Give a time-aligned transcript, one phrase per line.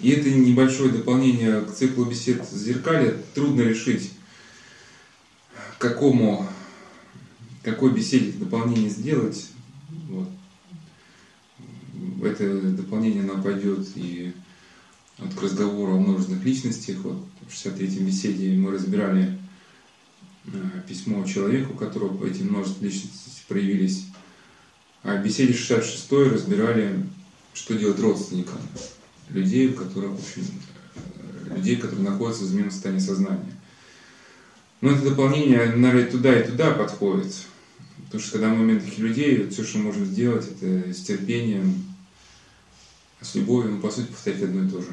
[0.00, 4.10] И это небольшое дополнение к циклу бесед зеркали трудно решить,
[5.78, 6.46] какому,
[7.62, 9.48] какой беседе дополнение сделать.
[10.08, 10.28] Вот.
[12.22, 14.32] Это дополнение нам пойдет и
[15.18, 16.98] вот к разговору о множественных личностях.
[16.98, 19.38] Вот в 63-м беседе мы разбирали
[20.46, 20.50] э,
[20.88, 24.06] письмо человеку, у которого эти множественные личности проявились.
[25.02, 27.06] А в беседе 66 разбирали,
[27.52, 28.58] что делать родственникам
[29.30, 30.46] людей, которых, в общем,
[31.46, 33.52] э, людей, которые находятся в измененном состоянии сознания.
[34.80, 37.34] Но это дополнение, наверное, туда и туда подходит.
[38.04, 41.84] Потому что когда мы имеем таких людей, все, что мы можем сделать, это с терпением,
[43.20, 44.88] с любовью, ну, по сути, повторять одно и то же.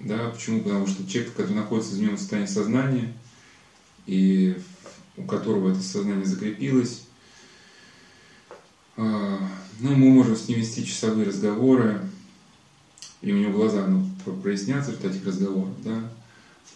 [0.00, 0.60] Да, почему?
[0.60, 3.12] Потому что человек, который находится в измененном состоянии сознания,
[4.06, 4.56] и
[5.16, 7.04] у которого это сознание закрепилось,
[8.96, 9.38] а,
[9.80, 12.00] ну, мы можем с ним вести часовые разговоры,
[13.24, 14.06] и у него глаза ну,
[14.42, 16.10] прояснятся в этих разговорах, да.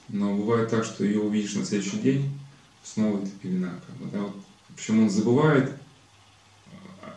[0.09, 2.31] Но бывает так, что ее увидишь на следующий день,
[2.83, 3.75] снова это пелена.
[3.86, 4.20] Как бы, да?
[4.20, 4.34] вот,
[4.75, 5.70] причем он забывает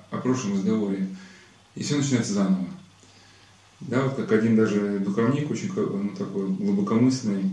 [0.09, 1.07] о прошлом разговоре,
[1.75, 2.65] и все начинается заново.
[3.79, 7.51] Да, вот как один даже духовник, очень ну, такой глубокомысленный,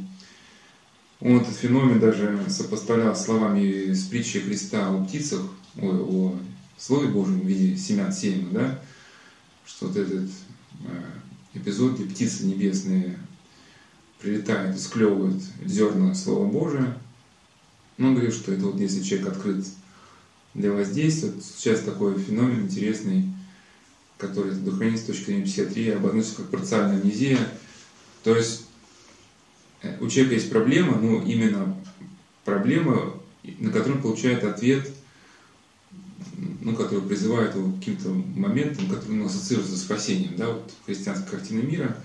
[1.20, 5.42] он этот феномен даже сопоставлял словами с притчей Христа о птицах,
[5.76, 6.36] ой, о
[6.76, 8.82] Слове Божьем в виде семян сеяна, да,
[9.64, 10.28] что вот этот
[10.84, 11.17] э,
[11.58, 13.18] эпизод, где птицы небесные
[14.20, 16.98] прилетают и склевывают зерна Слова Божия.
[17.96, 19.64] Но он говорит, что это вот если человек открыт
[20.54, 23.30] для воздействия, сейчас такой феномен интересный,
[24.16, 27.38] который это духовник с точки зрения психиатрии обозначится как парциальная амнезия.
[28.24, 28.66] То есть
[29.82, 31.76] э, у человека есть проблема, но именно
[32.44, 33.14] проблема,
[33.58, 34.90] на которую получает ответ
[36.68, 41.30] ну, который призывает его к каким-то моментам, которые ну, ассоциируются с спасением, да, вот христианской
[41.30, 41.96] картины мира.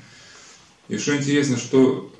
[0.88, 2.14] И что интересно, что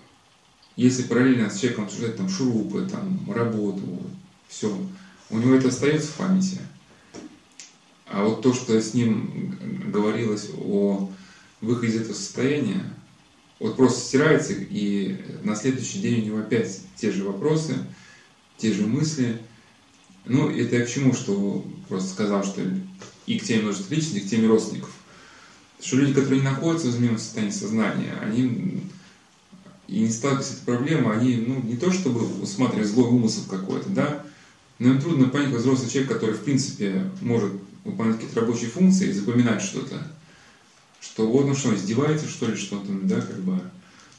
[0.76, 3.82] если параллельно с человеком обсуждать там шурупы, там работу,
[4.50, 4.78] все,
[5.30, 6.60] у него это остается в памяти.
[8.08, 11.10] А вот то, что с ним говорилось о
[11.62, 12.94] выходе из этого состояния,
[13.60, 17.78] вот просто стирается, и на следующий день у него опять те же вопросы,
[18.58, 19.42] те же мысли–
[20.26, 22.62] ну, это я к чему, что просто сказал, что
[23.26, 24.92] и к теме множества личностей, и к теме родственников.
[25.82, 28.84] Что люди, которые не находятся в измененном состоянии сознания, они
[29.88, 33.90] и не сталкиваются с этой проблемой, они ну, не то чтобы усматривают злой умысел какой-то,
[33.90, 34.26] да,
[34.80, 37.52] но им трудно понять, как взрослый человек, который, в принципе, может
[37.84, 40.08] выполнять какие-то рабочие функции и запоминать что-то,
[41.02, 43.60] что вот, ну что, издевается, что ли, что-то, да, как бы.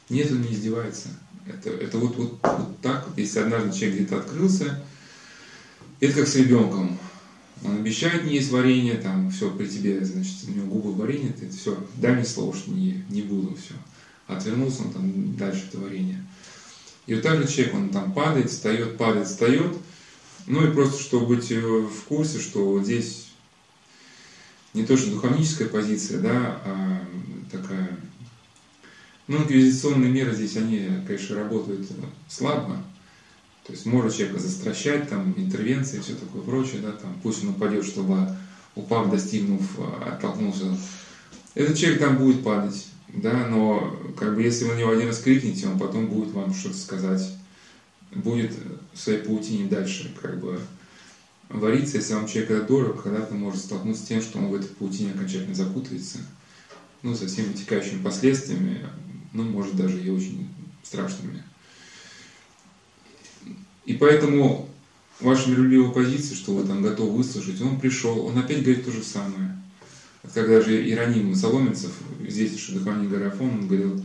[0.09, 1.09] Нет, он не издевается.
[1.47, 4.83] Это, это вот, вот, вот так, если однажды человек где-то открылся,
[5.99, 6.97] это как с ребенком.
[7.63, 11.49] Он обещает не есть варенье, там все при тебе, значит, у него губы варенье, ты
[11.49, 13.73] все, дай мне слово, что не, не буду, все.
[14.27, 16.23] Отвернулся он там дальше это варенье.
[17.07, 19.77] И вот так же человек, он там падает, встает, падает, встает.
[20.47, 23.27] Ну и просто, чтобы быть э, в курсе, что вот здесь
[24.73, 27.01] не то, что духовническая позиция, да, а
[27.51, 27.97] такая,
[29.27, 31.87] ну, инквизиционные меры здесь, они, конечно, работают
[32.27, 32.83] слабо,
[33.65, 37.83] то есть может человека застращать, там, интервенции все такое прочее, да, там, пусть он упадет,
[37.83, 38.29] чтобы,
[38.75, 40.77] упав, достигнув, а, оттолкнулся.
[41.55, 45.19] Этот человек там будет падать, да, но как бы если вы на него один раз
[45.19, 47.27] крикнете, он потом будет вам что-то сказать,
[48.13, 48.53] будет
[48.93, 50.59] в своей паутине дальше, как бы,
[51.49, 54.67] вариться, если вам человек это дорог, когда-то может столкнуться с тем, что он в этой
[54.67, 56.19] паутине окончательно запутается,
[57.01, 58.85] ну, со всеми вытекающими последствиями,
[59.33, 60.49] ну, может, даже и очень
[60.83, 61.43] страшными.
[63.85, 64.67] И поэтому
[65.19, 69.03] ваша миролюбивая позиция, что вы там готовы выслушать, он пришел, он опять говорит то же
[69.03, 69.55] самое.
[70.33, 71.91] Когда же Ироним Соломенцев,
[72.27, 74.03] здесь что дыхание Гарафон, он говорил,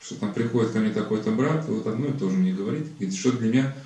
[0.00, 2.86] что там приходит ко мне такой-то брат, и вот одно и то же мне говорит,
[2.98, 3.76] говорит, что для меня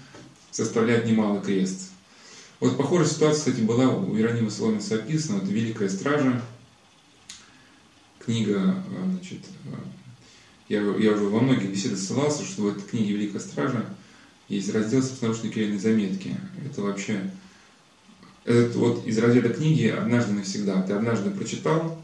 [0.51, 1.91] составляет немалый крест.
[2.59, 6.43] Вот похожая ситуация, кстати, была у Иеронима Соломенца описана, это «Великая стража»,
[8.19, 8.83] книга,
[9.13, 9.39] значит,
[10.69, 13.87] я, я уже во многих беседах ссылался, что в этой книге «Великая стража»
[14.49, 16.35] есть раздел собственноручной керенной заметки.
[16.65, 17.31] Это вообще
[18.45, 20.81] это вот из разряда книги «Однажды навсегда».
[20.83, 22.01] Ты однажды прочитал,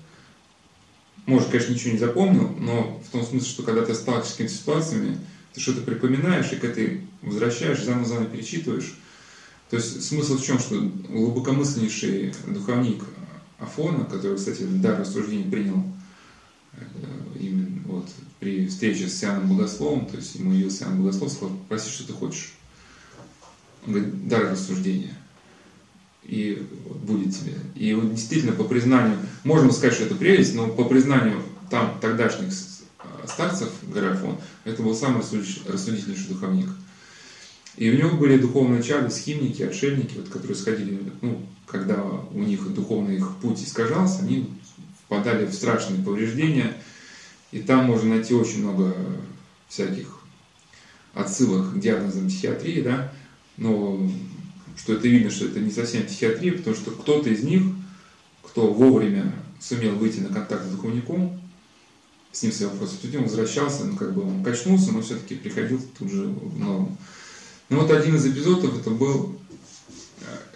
[1.25, 4.55] может, конечно, ничего не запомнил, но в том смысле, что когда ты сталкиваешься с какими-то
[4.55, 5.19] ситуациями,
[5.55, 8.94] ты что-то припоминаешь, и когда ты возвращаешь, заново-заново перечитываешь.
[9.70, 13.02] То есть смысл в чем, что глубокомысленнейший духовник
[13.58, 15.82] Афона, который, кстати, дар рассуждений принял
[17.38, 18.09] именно вот,
[18.41, 22.12] при встрече с Иоанном Богословом, то есть ему явился Иоанн Богослов, сказал, проси, что ты
[22.12, 22.55] хочешь.
[23.87, 25.15] Он говорит, дар рассуждения.
[26.23, 26.67] И
[27.06, 27.55] будет тебе.
[27.75, 32.53] И вот действительно, по признанию, можно сказать, что это прелесть, но по признанию там тогдашних
[33.26, 35.23] старцев Гарафон, это был самый
[35.67, 36.69] рассудительнейший духовник.
[37.76, 42.73] И у него были духовные чады, схимники, отшельники, вот, которые сходили, ну, когда у них
[42.73, 44.49] духовный их путь искажался, они
[45.06, 46.77] впадали в страшные повреждения,
[47.53, 48.97] и там можно найти очень много
[49.69, 50.21] всяких
[51.15, 53.12] отсылок к диагнозам психиатрии, да,
[53.56, 54.11] но
[54.77, 57.62] что это видно, что это не совсем психиатрия, потому что кто-то из них,
[58.43, 61.41] кто вовремя сумел выйти на контакт с духовником,
[62.33, 65.81] с ним свои вопросы обсудил, он возвращался, ну, как бы он качнулся, но все-таки приходил
[65.97, 66.97] тут же в норму.
[67.69, 69.39] Ну, вот один из эпизодов, это был,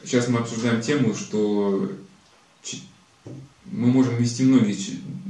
[0.05, 1.91] сейчас мы обсуждаем тему, что
[3.70, 4.76] мы можем вести многие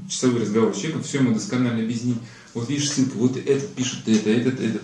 [0.08, 2.19] часовые разговоры с человеком, все ему досконально объяснить.
[2.55, 4.82] Вот видишь ссылка, вот этот пишет это, этот, этот.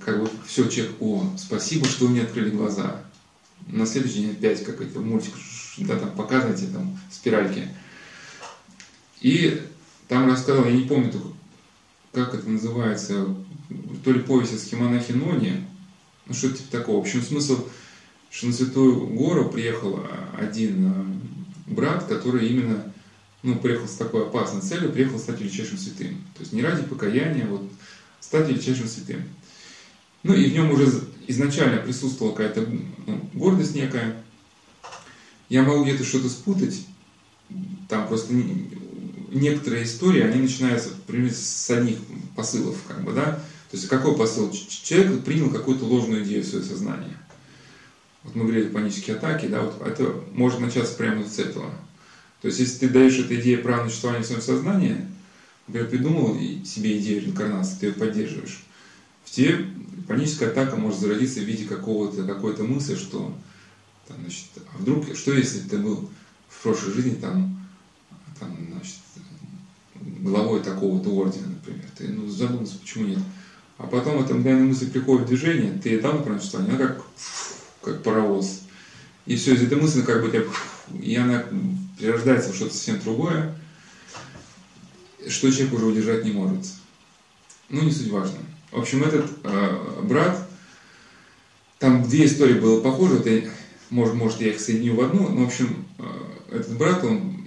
[0.00, 3.02] Как бы все, человек, о, спасибо, что мне открыли глаза.
[3.68, 5.34] На следующий день опять какой-то мультик,
[5.78, 7.68] да, там показываете, там, спиральки.
[9.20, 9.62] И
[10.08, 11.12] там рассказал, я не помню,
[12.12, 13.34] как это называется,
[14.04, 15.66] то ли повесть о схемонахе Ноне,
[16.26, 16.96] ну что-то типа такого.
[16.96, 17.66] В общем, смысл,
[18.30, 20.04] что на Святую Гору приехал
[20.36, 21.04] один э,
[21.66, 22.92] брат, который именно
[23.42, 26.24] ну, приехал с такой опасной целью, приехал стать величайшим святым.
[26.34, 27.62] То есть не ради покаяния, вот
[28.20, 29.22] стать величайшим святым.
[30.22, 30.88] Ну и в нем уже
[31.26, 32.66] изначально присутствовала какая-то
[33.06, 34.22] ну, гордость некая.
[35.48, 36.86] Я могу где-то что-то спутать,
[37.88, 38.32] там просто
[39.30, 41.98] некоторые истории, они начинаются примерно с одних
[42.36, 43.42] посылов, как бы, да.
[43.70, 44.50] То есть какой посыл?
[44.52, 47.16] Человек принял какую-то ложную идею в свое сознание.
[48.24, 51.70] Вот мы говорили панические атаки, да, вот это может начаться прямо с этого.
[52.40, 55.08] То есть если ты даешь этой идее право на существование в своем
[55.66, 58.62] например, придумал себе идею реинкарнации, ты ее поддерживаешь,
[59.24, 59.66] в тебе
[60.06, 63.34] паническая атака может зародиться в виде какого-то, какой-то мысли, что
[64.08, 66.10] там, значит, а вдруг, что если ты был
[66.48, 67.58] в прошлой жизни там,
[68.38, 68.96] там значит,
[70.20, 71.84] главой такого-то ордена, например.
[71.96, 73.18] Ты ну, задумался, почему нет.
[73.78, 77.02] А потом эта мгновенная мысль приходит в движение, ты дал на существование, она как,
[77.82, 78.62] как паровоз.
[79.26, 80.44] И все, из этой мысли как бы тебя,
[81.00, 81.44] и она
[81.98, 83.54] перерождается в что-то совсем другое,
[85.28, 86.66] что человек уже удержать не может.
[87.68, 88.38] Ну, не суть важно.
[88.70, 90.48] В общем, этот э, брат,
[91.78, 93.26] там две истории было похожи, вот
[93.90, 97.44] может, может, я их соединю в одну, но, в общем, э, этот брат, он,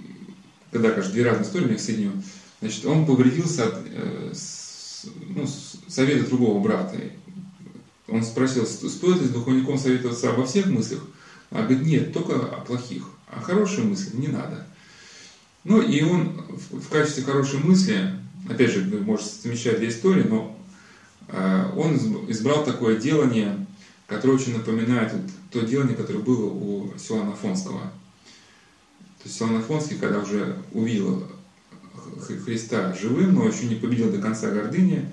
[0.70, 2.12] когда, кажется, две разные истории, я их соединю,
[2.60, 5.46] значит, он повредился от э, с, ну,
[5.88, 6.96] совета другого брата.
[8.08, 11.00] Он спросил, стоит ли с духовником советоваться обо всех мыслях?
[11.50, 13.04] А говорит, нет, только о плохих.
[13.28, 14.66] А хорошие мысли не надо.
[15.64, 18.12] Ну и он в качестве хорошей мысли,
[18.48, 20.56] опять же, вы можете совмещать две истории, но
[21.28, 21.96] Э, он
[22.28, 23.66] избрал такое делание,
[24.06, 27.80] которое очень напоминает вот то делание, которое было у Силана Афонского.
[27.80, 31.26] То есть Силан Афонский, когда уже увидел
[32.44, 35.10] Христа живым, но еще не победил до конца гордыни,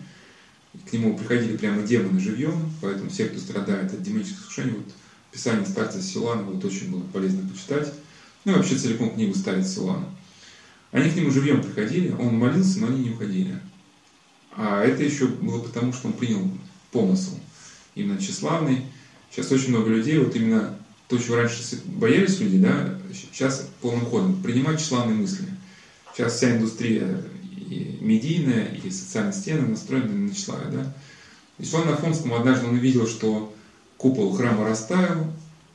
[0.89, 4.93] к нему приходили прямо демоны живьем, поэтому все, кто страдает от демонических искушений, вот
[5.31, 7.91] Писание старца Силана вот очень было полезно почитать.
[8.45, 10.05] Ну и вообще целиком книгу старец Силана.
[10.91, 13.59] Они к нему живьем приходили, он молился, но они не уходили.
[14.51, 16.47] А это еще было потому, что он принял
[16.91, 17.39] помысл
[17.95, 18.85] именно тщеславный.
[19.31, 20.77] Сейчас очень много людей, вот именно
[21.07, 25.45] то, чего раньше боялись люди, да, сейчас полным ходом принимать тщеславные мысли.
[26.13, 27.23] Сейчас вся индустрия
[27.73, 30.93] и медийная, и социальные стены настроены на тщеславие, да.
[31.59, 33.53] Ислам Афонскому однажды он увидел, что
[33.98, 35.31] купол храма растаял,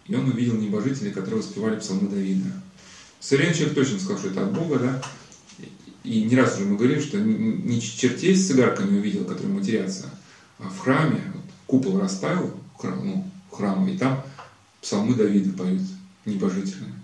[0.07, 2.51] и он увидел небожителей, которые воспевали псалмы Давида.
[3.21, 5.03] Современный человек точно сказал, что это от Бога, да,
[6.05, 10.11] и не раз уже мы говорили, что не чертей с цигарками увидел, которые матерятся,
[10.59, 14.23] а в храме вот, купол растаял, храм, ну, храма, и там
[14.81, 15.83] псалмы Давида поют
[16.25, 16.95] небожительные.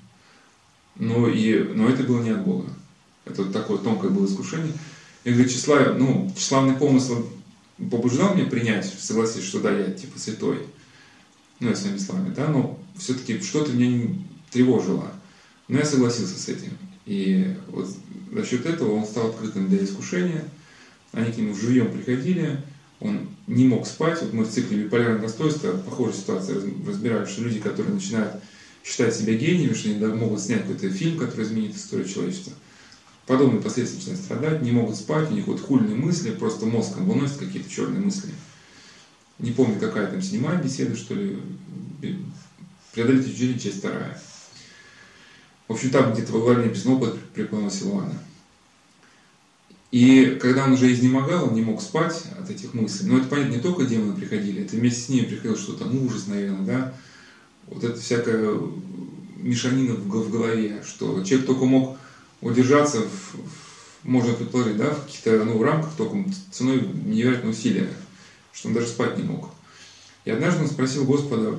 [0.96, 2.68] Но, и, но это было не от Бога.
[3.24, 4.72] Это такое тонкое было искушение.
[5.24, 7.24] И говорит, числа, ну, тщеславный помысл
[7.90, 10.66] побуждал меня принять, согласиться, что да, я типа святой.
[11.60, 14.14] Ну, я своими словами, да, но все-таки что-то меня
[14.50, 15.10] тревожило.
[15.68, 16.76] Но я согласился с этим.
[17.06, 17.88] И вот
[18.32, 20.44] за счет этого он стал открытым для искушения.
[21.12, 22.60] Они к нему живьем приходили,
[23.00, 24.20] он не мог спать.
[24.22, 28.42] Вот мы в цикле биполярного расстройства, похожая ситуация, разбирали, что люди, которые начинают
[28.82, 32.52] считать себя гениями, что они могут снять какой-то фильм, который изменит историю человечества,
[33.26, 37.38] подобные последствия начинают страдать, не могут спать, у них вот хульные мысли, просто мозгом выносят
[37.38, 38.32] какие-то черные мысли.
[39.38, 41.40] Не помню, какая там седьмая беседа, что ли,
[42.92, 44.20] преодолеть учение, часть вторая.
[45.66, 48.18] В общем, там где-то во главе написано опыт преклонного Силуана.
[49.90, 53.08] И когда он уже изнемогал, он не мог спать от этих мыслей.
[53.08, 56.26] Но это, понятно, не только демоны приходили, это вместе с ними приходил что-то, ну, ужас,
[56.26, 56.94] наверное, да.
[57.68, 58.58] Вот это всякая
[59.36, 61.96] мешанина в голове, что человек только мог
[62.40, 63.36] удержаться в,
[64.02, 67.88] можно предположить, да, в каких-то ну, рамках только ценой невероятного усилия,
[68.52, 69.50] что он даже спать не мог.
[70.24, 71.58] И однажды он спросил Господа,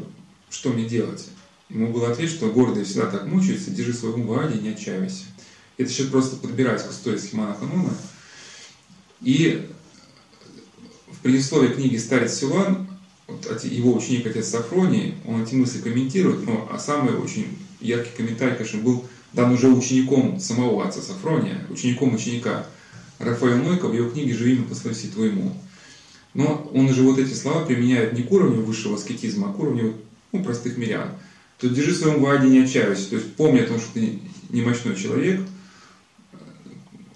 [0.49, 1.27] что мне делать.
[1.69, 5.25] Ему был ответ, что гордые всегда так мучаются, держи своего ум и не отчаивайся.
[5.77, 7.93] Это еще просто подбирать к истории монаха Нуна.
[9.21, 9.69] И
[11.11, 12.87] в предисловии книги «Старец Силуан»
[13.27, 18.55] вот его ученик отец Сафроний, он эти мысли комментирует, но а самый очень яркий комментарий,
[18.55, 19.05] конечно, был
[19.35, 22.65] дан уже учеником самого отца Сафрония, учеником ученика
[23.19, 25.53] Рафаэла Нойка в его книге «Живи по славе твоему».
[26.33, 29.95] Но он же вот эти слова применяет не к уровню высшего аскетизма, а к уровню
[30.31, 31.09] ну, простых мирян.
[31.59, 33.09] То держи в своем гладе, не отчаивайся.
[33.09, 35.41] То есть помни о том, что ты не мощной человек,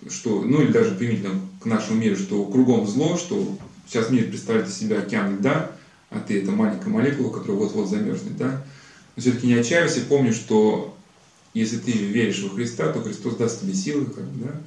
[0.10, 3.58] что, ну или даже применительно к нашему миру, что кругом зло, что
[3.88, 5.72] сейчас мир представляет из себя океан льда,
[6.10, 8.64] а ты это маленькая молекула, которая вот-вот замерзнет, да?
[9.16, 10.98] Но все-таки не отчаивайся, помни, что
[11.54, 14.62] если ты веришь во Христа, то Христос даст тебе силы, как да?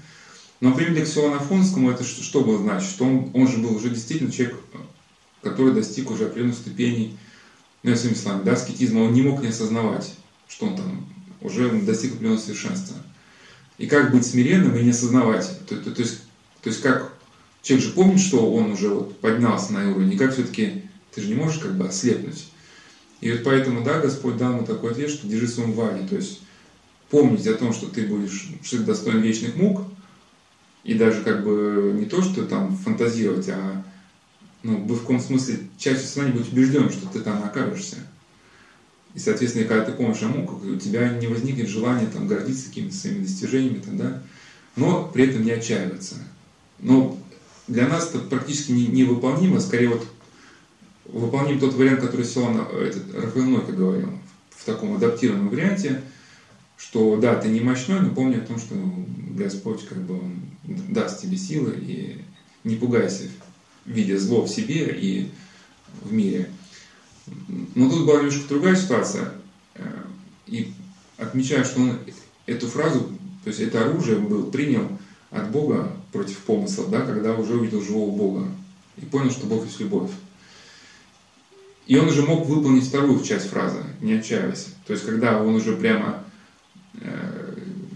[0.60, 2.88] Но применительно к Силанафонскому это что, что было значит?
[2.88, 4.58] Что он, он же был уже действительно человек,
[5.42, 7.16] который достиг уже определенных ступеней
[7.82, 10.14] ну, я своими словами, да, аскетизма, он не мог не осознавать,
[10.48, 11.06] что он там
[11.40, 12.96] уже достиг определенного совершенства.
[13.78, 15.50] И как быть смиренным и не осознавать.
[15.68, 16.18] То, то, то, есть,
[16.62, 17.12] то есть как
[17.62, 21.28] человек же помнит, что он уже вот поднялся на уровень, и как все-таки ты же
[21.28, 22.46] не можешь как бы ослепнуть.
[23.20, 26.40] И вот поэтому, да, Господь дал ему такой ответ, что держи своем ване, то есть
[27.12, 29.82] помнить о том, что ты будешь, ты достоин вечных мук,
[30.82, 33.84] и даже как бы не то, что там фантазировать, а
[34.62, 37.96] ну, в каком смысле чаще сознания быть убежден, что ты там окажешься.
[39.14, 42.96] И, соответственно, когда ты помнишь о муках, у тебя не возникнет желания там, гордиться какими-то
[42.96, 44.22] своими достижениями, там, да?
[44.76, 46.14] но при этом не отчаиваться.
[46.78, 47.18] Но
[47.68, 50.06] для нас это практически не, невыполнимо, скорее вот
[51.04, 56.02] выполним тот вариант, который Силан, этот, Рафаэл Нойка говорил, в таком адаптированном варианте,
[56.82, 58.74] что да, ты не мощной, но помни о том, что
[59.30, 62.18] Господь как бы он даст тебе силы и
[62.64, 63.28] не пугайся
[63.84, 65.30] видя зло в себе и
[66.02, 66.50] в мире.
[67.74, 69.32] Но тут была немножко другая ситуация.
[70.46, 70.72] И
[71.16, 71.98] отмечаю, что он
[72.46, 73.10] эту фразу,
[73.44, 74.86] то есть это оружие был, принял
[75.30, 78.48] от Бога против помысла, да, когда уже увидел живого Бога
[78.96, 80.10] и понял, что Бог есть любовь.
[81.86, 84.70] И он уже мог выполнить вторую часть фразы «не отчаивайся».
[84.86, 86.22] То есть, когда он уже прямо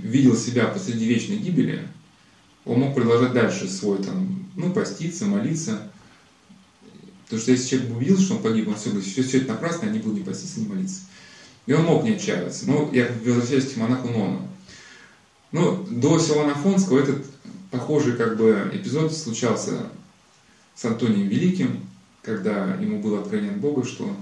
[0.06, 1.86] видел себя посреди вечной гибели,
[2.64, 5.90] он мог продолжать дальше свой там ну, поститься, молиться.
[7.24, 9.86] Потому что если человек увидел, что он погиб, он все говорит, все, все это напрасно,
[9.86, 11.00] я не буду ни поститься, ни молиться.
[11.66, 12.66] И он мог не отчаиваться.
[12.66, 14.48] Но я возвращаюсь к монаху Нону.
[15.52, 17.26] Ну, до Силана Афонского этот
[17.70, 19.90] похожий как бы эпизод случался
[20.74, 21.80] с Антонием Великим,
[22.22, 24.14] когда ему было откровение от Бога, что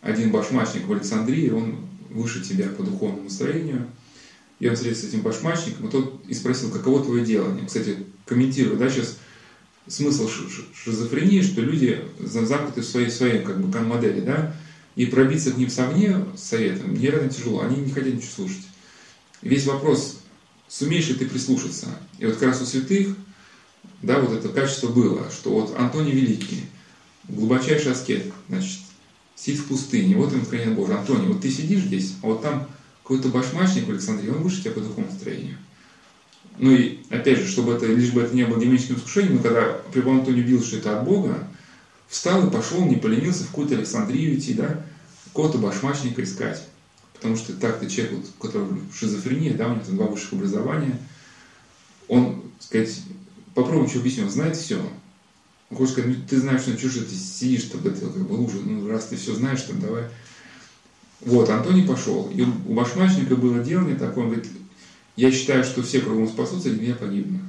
[0.00, 3.86] один башмачник в Александрии, он выше тебя по духовному строению,
[4.60, 7.66] он встретился с этим башмачником, и тот и спросил, каково твое делание.
[7.66, 9.18] Кстати, комментирую, да, сейчас
[9.86, 10.28] смысл
[10.74, 14.54] шизофрении, что люди замкнуты в своей, своей как бы, модели, да,
[14.96, 18.66] и пробиться к ним совне с советом нереально тяжело, они не хотят ничего слушать.
[19.42, 20.20] Весь вопрос,
[20.68, 21.88] сумеешь ли ты прислушаться?
[22.18, 23.14] И вот как раз у святых,
[24.02, 26.64] да, вот это качество было, что вот Антоний Великий,
[27.28, 28.80] глубочайший аскет, значит,
[29.36, 30.98] сидит в пустыне, вот им откровение Божие.
[30.98, 32.66] Антоний, вот ты сидишь здесь, а вот там
[33.02, 35.58] какой-то башмачник в Александрии, он выше тебя по духовному строению.
[36.58, 39.80] Ну и опять же, чтобы это, лишь бы это не было демоническим искушением, но когда
[39.92, 41.46] Преподобный Антоний увидел, что это от Бога,
[42.08, 44.82] встал и пошел, не поленился в какую-то Александрию идти, да,
[45.26, 46.66] какого-то башмачника искать.
[47.12, 50.98] Потому что так-то человек, вот, у которого шизофрения, да, у него там два высших образования,
[52.08, 53.00] он, сказать,
[53.54, 54.80] попробуй что объяснить, он знает все.
[55.72, 58.58] Сказать, ну, ты знаешь, ну что же ты сидишь там в этой как бы, луже,
[58.64, 60.04] ну раз ты все знаешь, то давай.
[61.20, 62.30] Вот, Антоний пошел.
[62.30, 64.50] И у башмачника было делание такое, он говорит,
[65.16, 67.40] я считаю, что все кругом спасутся, или я погибну.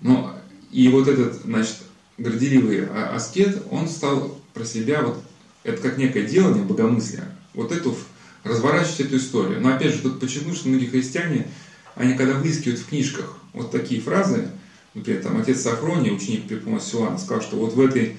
[0.00, 0.36] Но
[0.70, 1.78] и вот этот, значит,
[2.18, 5.22] горделивый а, аскет, он стал про себя, вот
[5.64, 7.96] это как некое делание богомыслия, вот эту,
[8.44, 9.60] разворачивать эту историю.
[9.60, 11.48] Но опять же, тут подчеркну, что многие христиане,
[11.94, 14.48] они когда выискивают в книжках вот такие фразы,
[14.94, 18.18] например, там отец Сафроний, ученик Препома Силана, сказал, что вот в этой,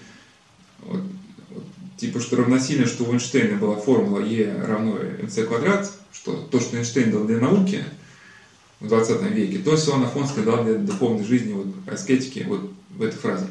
[0.81, 1.01] вот,
[1.49, 1.63] вот,
[1.97, 6.77] типа, что равносильно, что у Эйнштейна была формула Е равно МЦ квадрат, что то, что
[6.77, 7.83] Эйнштейн дал для науки
[8.79, 13.17] в 20 веке, то Силан Афонский дал для духовной жизни, вот, аскетики, вот в этой
[13.17, 13.45] фразе.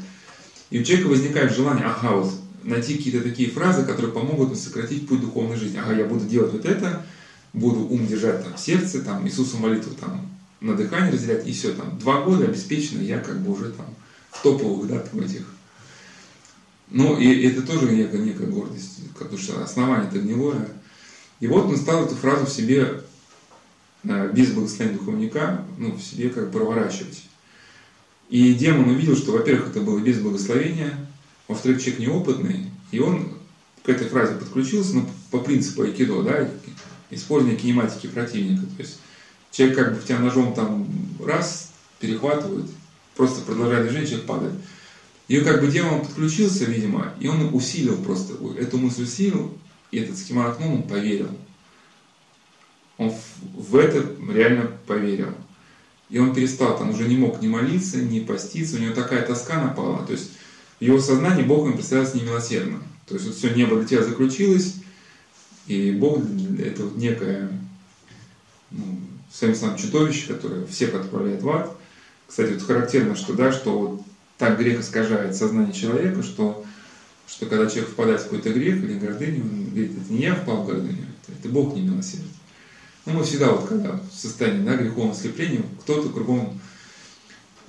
[0.71, 2.33] И у человека возникает желание, ага, вот
[2.65, 5.79] найти какие-то такие фразы, которые помогут мне сократить путь духовной жизни.
[5.79, 7.05] Ага, я буду делать вот это,
[7.53, 10.29] буду ум держать там в сердце, там, Иисусу молитву там
[10.63, 13.87] на дыхание разделять, и все, там, два года обеспечено, я как бы уже там
[14.31, 15.45] в топовых, да, там этих.
[16.89, 20.69] Ну, и это тоже некая, некая гордость, потому что основание-то гнилое.
[21.41, 23.03] И вот он стал эту фразу в себе
[24.05, 27.25] э, без благословения духовника ну, в себе как бы проворачивать.
[28.29, 30.95] И демон увидел, что, во-первых, это было без благословения,
[31.49, 33.29] во-вторых, человек неопытный, и он
[33.83, 36.49] к этой фразе подключился, ну, по принципу айкидо, да,
[37.11, 38.63] использование кинематики противника.
[38.77, 38.99] То есть
[39.53, 40.89] человек как бы в тебя ножом там
[41.25, 42.67] раз перехватывает,
[43.15, 44.55] просто продолжает движение, человек падает.
[45.29, 49.57] И как бы демон подключился, видимо, и он усилил просто, эту мысль усилил,
[49.93, 51.29] и этот схема он поверил.
[52.99, 53.13] Он
[53.55, 55.35] в это реально поверил.
[56.11, 59.63] И он перестал, там уже не мог ни молиться, ни поститься, у него такая тоска
[59.63, 60.05] напала.
[60.05, 60.33] То есть
[60.79, 62.83] в его сознании Бог ему представляется немилосердным.
[63.07, 64.77] То есть вот все небо для тебя заключилось,
[65.67, 66.21] и Бог
[66.59, 67.51] это вот некое
[68.71, 68.99] ну,
[69.33, 71.77] самым чудовище, которое всех отправляет в ад.
[72.27, 74.03] Кстати, вот характерно, что да, что вот
[74.39, 76.65] так грех искажает сознание человека, что,
[77.29, 80.63] что когда человек впадает в какой-то грех или гордыню, он говорит, это не я впал
[80.63, 82.29] в гордыню, это, это Бог не милосерден.
[83.05, 86.61] Ну, мы всегда вот, когда в состоянии да, греховного слепления, кто-то кругом...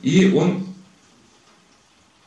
[0.01, 0.67] И он...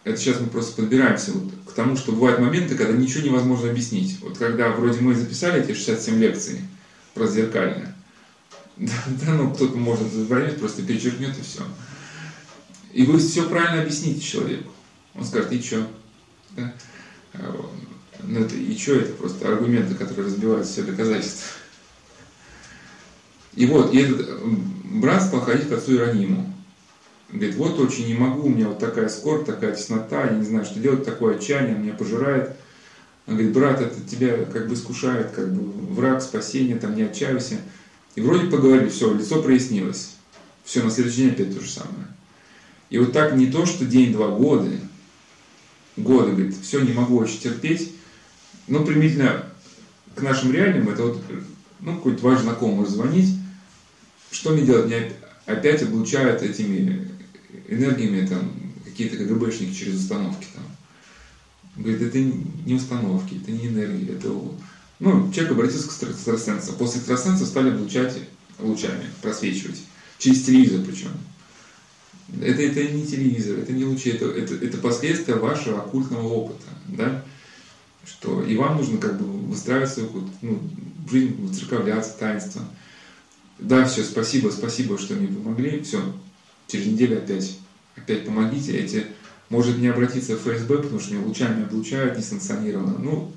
[0.02, 4.18] Это сейчас мы просто подбираемся вот к тому, что бывают моменты, когда ничего невозможно объяснить.
[4.20, 6.60] Вот когда вроде мы записали эти 67 лекций
[7.14, 7.95] про зеркальное,
[8.76, 11.62] да, да ну кто-то может возьмет, просто перечеркнет и все.
[12.92, 14.70] И вы все правильно объясните человеку.
[15.14, 15.86] Он скажет, и что?
[16.56, 16.74] Да?
[17.34, 17.70] А,
[18.22, 21.46] ну, это, и что это просто аргументы, которые разбивают все доказательства.
[23.54, 24.28] И вот, и этот
[24.84, 26.52] брат стал ходить к отцу Ирониму.
[27.30, 30.64] Говорит, вот очень не могу, у меня вот такая скорбь, такая теснота, я не знаю,
[30.64, 32.56] что делать, такое отчаяние, меня пожирает.
[33.26, 37.58] Он говорит, брат, это тебя как бы искушает, как бы враг спасения, там не отчаивайся.
[38.16, 40.14] И вроде поговорили, все, лицо прояснилось.
[40.64, 42.08] Все, на следующий день опять то же самое.
[42.90, 44.80] И вот так не то, что день-два, годы,
[45.96, 47.92] годы, говорит, все, не могу очень терпеть.
[48.66, 49.46] Но примитивно
[50.14, 51.22] к нашим реалиям, это вот,
[51.80, 53.36] ну, какой-то ваш знакомый звонить,
[54.30, 54.86] что мне делать?
[54.86, 55.12] Меня
[55.44, 57.08] опять облучают этими
[57.68, 58.52] энергиями там,
[58.84, 60.46] какие-то КГБшники через установки.
[60.54, 60.64] Там.
[61.76, 64.32] Говорит, это не установки, это не энергия, это...
[64.98, 66.72] Ну, человек обратился к экстрасенсу.
[66.72, 68.18] После экстрасенса стали облучать
[68.58, 69.82] лучами, просвечивать.
[70.18, 71.10] Через телевизор причем.
[72.40, 76.66] Это, это не телевизор, это не лучи, это, это, это последствия вашего оккультного опыта.
[76.88, 77.24] Да?
[78.04, 80.60] Что и вам нужно как бы выстраивать свою ну,
[81.10, 82.62] жизнь, церковляться, таинство.
[83.58, 85.80] Да, все, спасибо, спасибо, что мне помогли.
[85.82, 86.00] Все,
[86.66, 87.58] через неделю опять,
[87.96, 88.76] опять помогите.
[88.76, 89.06] Эти,
[89.48, 92.98] может не обратиться в ФСБ, потому что меня лучами облучают несанкционированно.
[92.98, 93.32] Ну,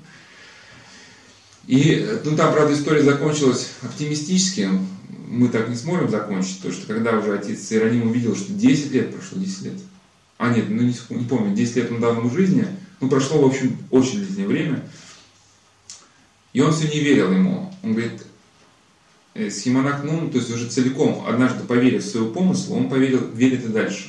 [1.70, 4.68] и ну, там, правда, история закончилась оптимистически.
[5.28, 9.14] Мы так не сможем закончить, потому что когда уже отец Иероним увидел, что 10 лет
[9.14, 9.78] прошло, 10 лет.
[10.38, 12.66] А нет, ну не, не помню, 10 лет он дал ему жизни.
[13.00, 14.90] Ну, прошло, в общем, очень длительное время.
[16.52, 17.72] И он все не верил ему.
[17.82, 18.22] Он говорит,
[19.32, 23.64] Э, Схимонах Нун, то есть уже целиком, однажды поверив в свою помыслу, он поверил, верит
[23.64, 24.08] и дальше.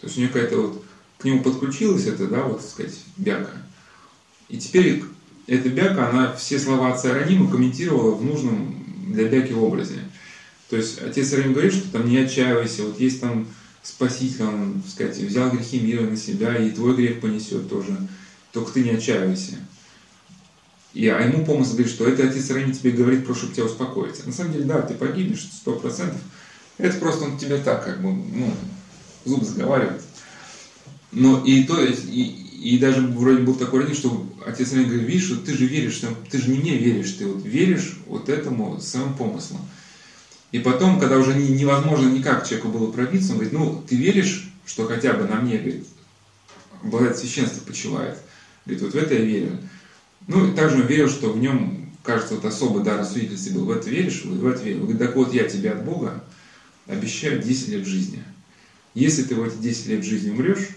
[0.00, 0.84] То есть у него какая-то вот,
[1.18, 3.50] к нему подключилась эта, да, вот, так сказать, бяка.
[4.48, 5.04] И теперь
[5.48, 10.00] эта бяка, она все слова отца Иронима комментировала в нужном для бяки образе.
[10.68, 13.48] То есть отец Ироним говорит, что там не отчаивайся, вот есть там
[13.82, 17.96] Спаситель, он, так сказать, взял грехи мира на себя, и твой грех понесет тоже.
[18.52, 19.56] Только ты не отчаивайся.
[20.92, 24.26] И, а ему помысл говорит, что это отец Рами тебе говорит, чтобы тебя успокоить.
[24.26, 26.20] На самом деле, да, ты погибнешь, сто процентов.
[26.76, 28.52] Это просто он тебе так, как бы, ну,
[29.24, 30.02] зуб заговаривает.
[31.12, 35.30] Но и то, и, и даже вроде был такой родитель, что отец Рами говорит, видишь,
[35.30, 39.14] вот ты же веришь, ты же не мне веришь, ты вот веришь вот этому своему
[39.14, 39.60] помыслу.
[40.50, 44.86] И потом, когда уже невозможно никак человеку было пробиться, он говорит, ну, ты веришь, что
[44.86, 45.86] хотя бы на мне, говорит,
[46.82, 48.18] благодать священства почивает.
[48.66, 49.58] Говорит, вот в это я верю.
[50.26, 53.66] Ну, и также он верил, что в нем, кажется, вот особый дар осудительности был.
[53.66, 54.24] В это веришь?
[54.24, 54.80] В это верил.
[54.80, 56.24] Говорит, так вот я тебе от Бога
[56.86, 58.24] обещаю 10 лет жизни.
[58.94, 60.70] Если ты в эти 10 лет жизни умрешь,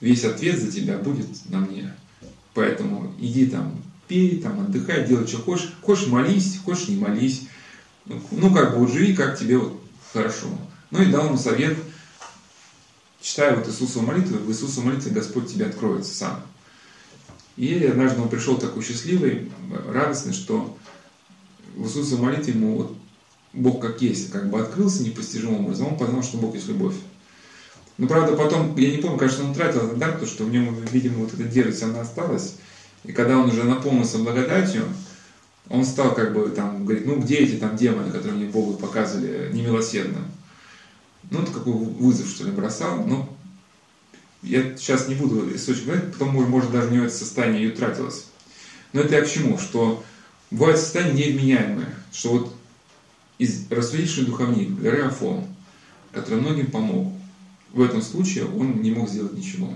[0.00, 1.94] весь ответ за тебя будет на мне.
[2.54, 5.74] Поэтому иди там, пей, там, отдыхай, делай, что хочешь.
[5.82, 7.48] Хочешь молись, хочешь не молись.
[8.04, 9.80] Ну, как бы живи, как тебе вот
[10.12, 10.48] хорошо.
[10.90, 11.76] Ну и дал ему совет,
[13.20, 16.42] читая вот Иисусову молитву, в Иисусову молитве Господь тебе откроется сам.
[17.56, 19.50] И однажды он пришел такой счастливый,
[19.88, 20.76] радостный, что
[21.74, 22.96] в Иисусе молитве ему вот
[23.52, 26.94] Бог как есть, как бы открылся непостижимым образом, он познал, что Бог есть любовь.
[27.98, 30.74] Но правда потом, я не помню, конечно, он тратил этот дар, потому что в нем,
[30.92, 32.56] видимо, вот эта дерзость, она осталась.
[33.04, 34.84] И когда он уже наполнился благодатью,
[35.68, 39.50] он стал как бы там, говорит, ну где эти там демоны, которые мне Богу показывали
[39.52, 40.20] немилосердно?
[41.30, 43.04] Ну, это какой вызов, что ли, бросал.
[43.04, 43.28] Но
[44.42, 48.26] я сейчас не буду источник говорить, потом, может, даже у него это состояние и утратилось.
[48.92, 49.58] Но это я к чему?
[49.58, 50.04] Что
[50.50, 52.54] бывает состояние невменяемое, что вот
[53.38, 55.46] из рассудительный духовник горы Афон,
[56.12, 57.12] который многим помог.
[57.76, 59.68] В этом случае он не мог сделать ничего.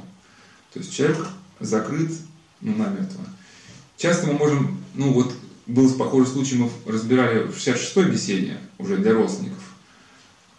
[0.73, 1.19] То есть человек
[1.61, 2.11] закрыт
[2.63, 3.21] ну, намертво.
[3.99, 5.35] Часто мы можем, ну вот
[5.67, 9.63] был похожий случай, мы разбирали в 66-й беседе уже для родственников.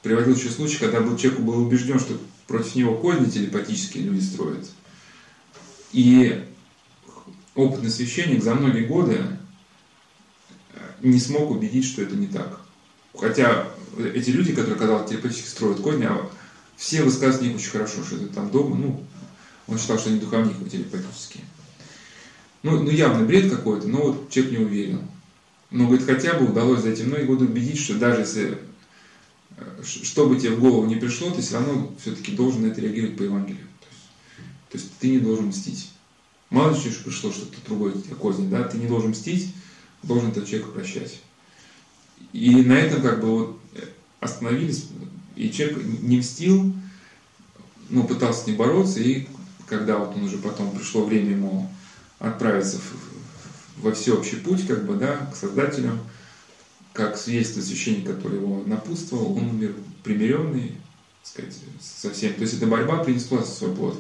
[0.03, 4.69] Приводил еще случай, когда был, человек был убежден, что против него козни телепатические люди строят.
[5.93, 6.45] И
[7.55, 9.19] опытный священник за многие годы
[11.01, 12.61] не смог убедить, что это не так.
[13.17, 13.67] Хотя
[14.13, 16.29] эти люди, которые, казалось, телепатически строят козни, а
[16.81, 19.03] все высказывают них очень хорошо, что это там дома, ну,
[19.67, 21.43] он считал, что они духовники телепатические.
[22.63, 25.01] Ну, ну явно бред какой-то, но вот человек не уверен.
[25.69, 28.57] Но, говорит, хотя бы удалось за эти многие годы убедить, что даже если
[29.57, 32.81] э, что бы тебе в голову не пришло, ты все равно все-таки должен на это
[32.81, 33.67] реагировать по Евангелию.
[33.79, 34.01] То есть,
[34.69, 35.91] то есть ты не должен мстить.
[36.49, 39.53] Мало ли что пришло что-то другое козни, да, ты не должен мстить,
[40.01, 41.21] должен этого человека прощать.
[42.33, 43.61] И на этом как бы вот
[44.19, 44.87] остановились,
[45.41, 46.71] и человек не мстил,
[47.89, 49.27] но пытался ним бороться, и
[49.65, 51.71] когда вот он уже потом пришло время ему
[52.19, 52.77] отправиться
[53.77, 55.99] во всеобщий путь, как бы, да, к Создателям,
[56.93, 59.73] как свидетельство священника, который его напутствовал, он умер
[60.03, 60.75] примиренный,
[61.23, 62.35] сказать, со всем.
[62.35, 63.99] То есть эта борьба принесла свой плод.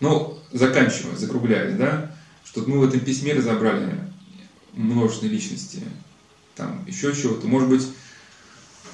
[0.00, 4.00] Но заканчивая, закругляясь, да, что мы в этом письме разобрали
[4.72, 5.82] множественные личности,
[6.54, 7.46] там еще чего-то.
[7.46, 7.86] Может быть,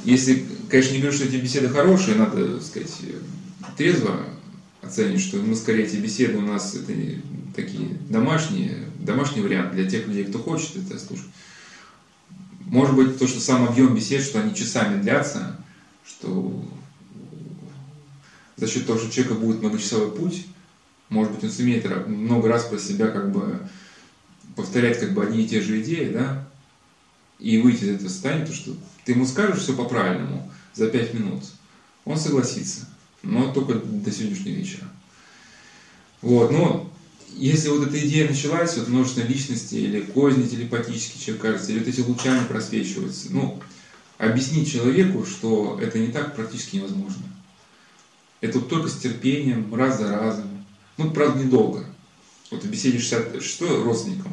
[0.05, 2.93] если, конечно, не говорю, что эти беседы хорошие, надо, сказать,
[3.77, 4.21] трезво
[4.83, 6.93] оценить, что мы скорее эти беседы у нас это
[7.55, 11.27] такие домашние, домашний вариант для тех людей, кто хочет это слушать.
[12.61, 15.57] Может быть, то, что сам объем бесед, что они часами длятся,
[16.05, 16.65] что
[18.57, 20.47] за счет того, что у человека будет многочасовой путь,
[21.09, 23.61] может быть, он сумеет много раз про себя как бы
[24.57, 26.49] повторять как бы одни и те же идеи, да,
[27.39, 28.73] и выйти из этого состояния, то что
[29.07, 31.45] ты ему скажешь все по-правильному за пять минут,
[32.05, 32.89] он согласится,
[33.23, 34.85] но только до сегодняшнего вечера.
[36.21, 36.93] Вот, но
[37.37, 41.89] если вот эта идея началась, вот множественной личности или козни телепатические, человек кажется, или вот
[41.89, 43.63] эти лучами просвечиваются, ну,
[44.19, 47.23] объяснить человеку, что это не так практически невозможно.
[48.41, 50.49] Это вот только с терпением, раз за разом.
[50.97, 51.87] Ну, правда, недолго.
[52.51, 54.33] Вот в беседе 66 родственникам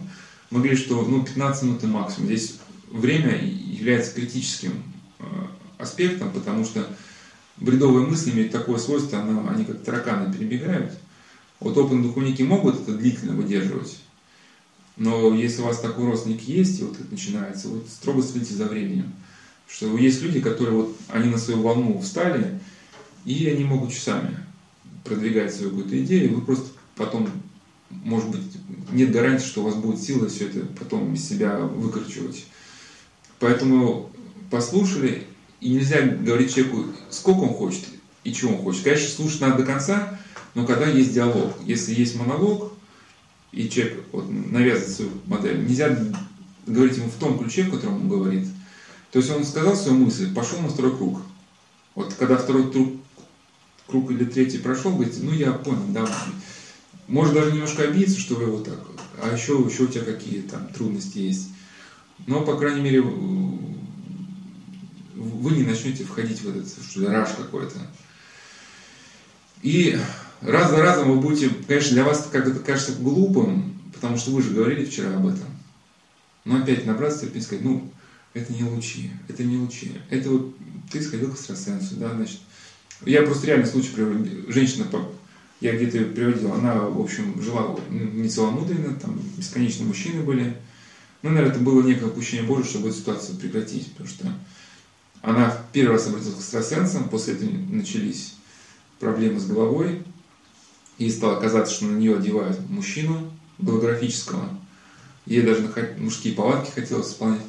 [0.49, 2.27] мы говорили, что ну, 15 минут максимум.
[2.27, 2.55] Здесь
[2.93, 4.83] время является критическим
[5.19, 5.23] э,
[5.77, 6.87] аспектом, потому что
[7.57, 10.93] бредовые мысли имеют такое свойство, оно, они как тараканы перебегают.
[11.59, 13.97] Вот опытные духовники могут это длительно выдерживать,
[14.95, 18.65] но если у вас такой родственник есть, и вот это начинается, вот строго следите за
[18.65, 19.11] временем.
[19.67, 22.59] Что есть люди, которые вот, они на свою волну встали,
[23.25, 24.37] и они могут часами
[25.03, 27.27] продвигать свою какую-то идею, вы просто потом,
[27.89, 28.41] может быть,
[28.91, 32.45] нет гарантии, что у вас будет сила все это потом из себя выкручивать.
[33.43, 34.09] Поэтому
[34.49, 35.27] послушали,
[35.59, 37.83] и нельзя говорить человеку, сколько он хочет
[38.23, 38.85] и чего он хочет.
[38.85, 40.17] Конечно, слушать надо до конца,
[40.55, 42.71] но когда есть диалог, если есть монолог,
[43.51, 45.93] и человек вот, навязывает свою модель, нельзя
[46.65, 48.47] говорить ему в том ключе, в котором он говорит.
[49.11, 51.19] То есть он сказал свою мысль, пошел на второй круг.
[51.95, 52.93] Вот когда второй круг,
[53.87, 56.09] круг или третий прошел, говорит, ну я понял, да,
[57.09, 58.79] может даже немножко обидеться, что вы вот так,
[59.21, 61.49] а еще, еще у тебя какие там трудности есть.
[62.25, 63.51] Но, по крайней мере, вы
[65.51, 67.77] не начнете входить в этот что раж какой-то.
[69.61, 69.97] И
[70.41, 74.41] раз за разом вы будете, конечно, для вас как это кажется глупым, потому что вы
[74.41, 75.47] же говорили вчера об этом.
[76.45, 77.89] Но опять набраться терпения сказать, ну,
[78.33, 79.93] это не лучи, это не лучи.
[80.09, 80.55] Это вот
[80.91, 82.39] ты сходил к экстрасенсу, да, значит.
[83.05, 84.51] Я просто реальный случай приводил.
[84.51, 84.85] Женщина,
[85.61, 90.57] я где-то ее приводил, она, в общем, жила не целомудренно, там бесконечно мужчины были.
[91.23, 94.27] Ну, наверное, это было некое упущение Божие, чтобы эту ситуацию прекратить, потому что
[95.21, 98.35] она первый раз обратилась к экстрасенсам, после этого начались
[98.99, 100.03] проблемы с головой,
[100.97, 104.49] и стало казаться, что на нее одевают мужчину голографического.
[105.25, 107.41] Ей даже мужские палатки хотелось исполнять.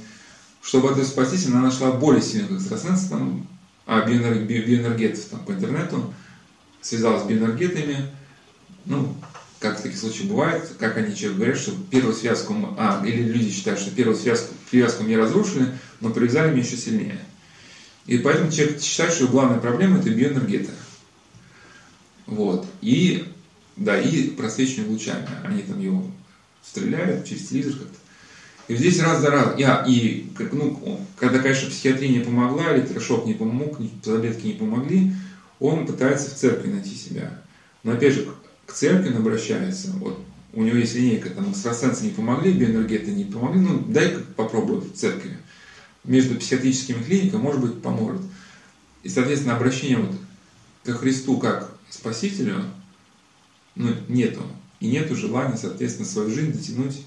[0.63, 3.47] Чтобы от этого спастись, она нашла более сильных экстрасенсов, там,
[3.87, 6.15] а биоэнергетов там, по интернету,
[6.81, 8.09] связалась с биоэнергетами,
[8.85, 9.15] ну,
[9.65, 13.51] как в таких случаях бывает, как они человек говорят, что первую связку, а, или люди
[13.51, 15.69] считают, что первую связку, привязку мне разрушили,
[16.03, 17.19] но привязали меня еще сильнее.
[18.05, 20.71] И поэтому человек считает, что главная проблема это биоэнергета.
[22.27, 22.67] Вот.
[22.83, 23.33] И,
[23.77, 25.27] да, и просвечивание лучами.
[25.45, 26.07] Они там его
[26.63, 27.97] стреляют через телевизор как-то.
[28.69, 33.33] И здесь раз за раз, я, и, ну, когда, конечно, психиатрия не помогла, электрошок не
[33.33, 35.13] помог, таблетки не помогли,
[35.59, 37.41] он пытается в церкви найти себя.
[37.83, 38.29] Но опять же,
[38.75, 43.61] церкви он обращается, вот у него есть линейка, там экстрасенсы не помогли, биоэнергеты не помогли,
[43.61, 45.39] ну дай-ка попробую в церкви.
[46.05, 48.23] между психиатрическими клиниками, может быть, поможет.
[49.03, 50.15] И, соответственно, обращение вот
[50.85, 52.63] ко Христу как Спасителю
[53.75, 54.43] ну, нету.
[54.81, 57.05] И нету желания, соответственно, свою жизнь дотянуть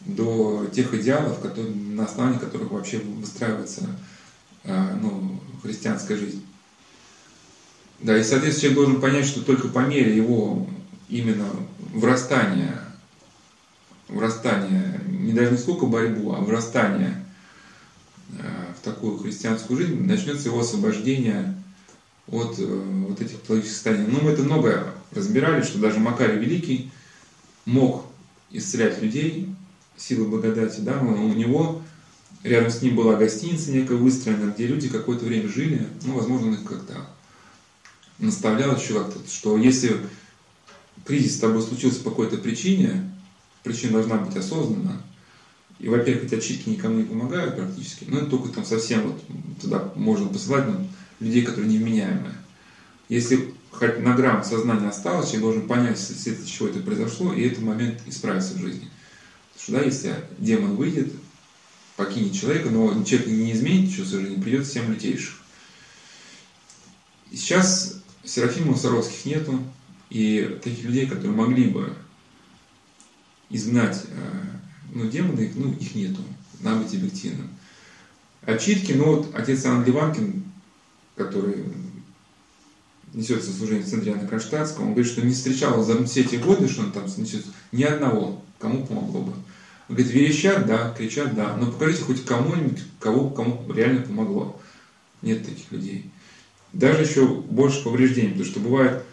[0.00, 3.88] до тех идеалов, которые, на основании которых вообще выстраивается
[4.64, 6.44] э, ну, христианская жизнь.
[8.00, 10.68] Да, и, соответственно, человек должен понять, что только по мере его
[11.08, 11.46] именно
[11.92, 12.78] врастания,
[14.08, 17.24] врастания, не даже не сколько борьбу, а врастания
[18.38, 18.42] э,
[18.78, 21.54] в такую христианскую жизнь, начнется его освобождение
[22.28, 22.64] от э,
[23.08, 24.06] вот этих патологических состояний.
[24.08, 26.90] Ну, мы это много разбирали, что даже Макарий Великий
[27.66, 28.06] мог
[28.50, 29.54] исцелять людей
[29.96, 31.82] силой благодати, да, но у него
[32.42, 36.54] рядом с ним была гостиница некая выстроена, где люди какое-то время жили, ну, возможно, он
[36.54, 37.06] их как-то
[38.18, 39.96] наставлял еще как-то, что если
[41.04, 43.10] кризис с тобой случился по какой-то причине,
[43.62, 45.02] причина должна быть осознанна,
[45.78, 49.22] и, во-первых, эти отчитки никому не помогают практически, ну, это только там совсем вот
[49.60, 50.88] туда можно посылать ну,
[51.20, 52.34] людей, которые невменяемые.
[53.08, 57.62] Если хоть на грамм сознания осталось, человек должен понять, с чего это произошло, и этот
[57.62, 58.88] момент исправиться в жизни.
[59.52, 61.12] Потому что, да, если демон выйдет,
[61.96, 65.34] покинет человека, но человек не изменит своей жизни, придет всем лютейших.
[67.30, 69.58] И сейчас Серафимов Саровских нету,
[70.10, 71.92] и таких людей, которые могли бы
[73.50, 74.44] изгнать э,
[74.92, 76.22] ну, демоны, ну, их нету,
[76.60, 77.50] надо быть объективным.
[78.42, 80.44] Отчитки, ну вот отец Иоанн Ливанкин,
[81.16, 81.64] который
[83.14, 86.68] несет служение в центре Иоанна Кронштадтского, он говорит, что не встречал за все эти годы,
[86.68, 89.32] что он там несет, ни одного, кому помогло бы.
[89.88, 94.60] Он говорит, верещат, да, кричат, да, но покажите хоть кому-нибудь, кого, кому реально помогло.
[95.22, 96.10] Нет таких людей.
[96.72, 99.04] Даже еще больше повреждений, потому что бывает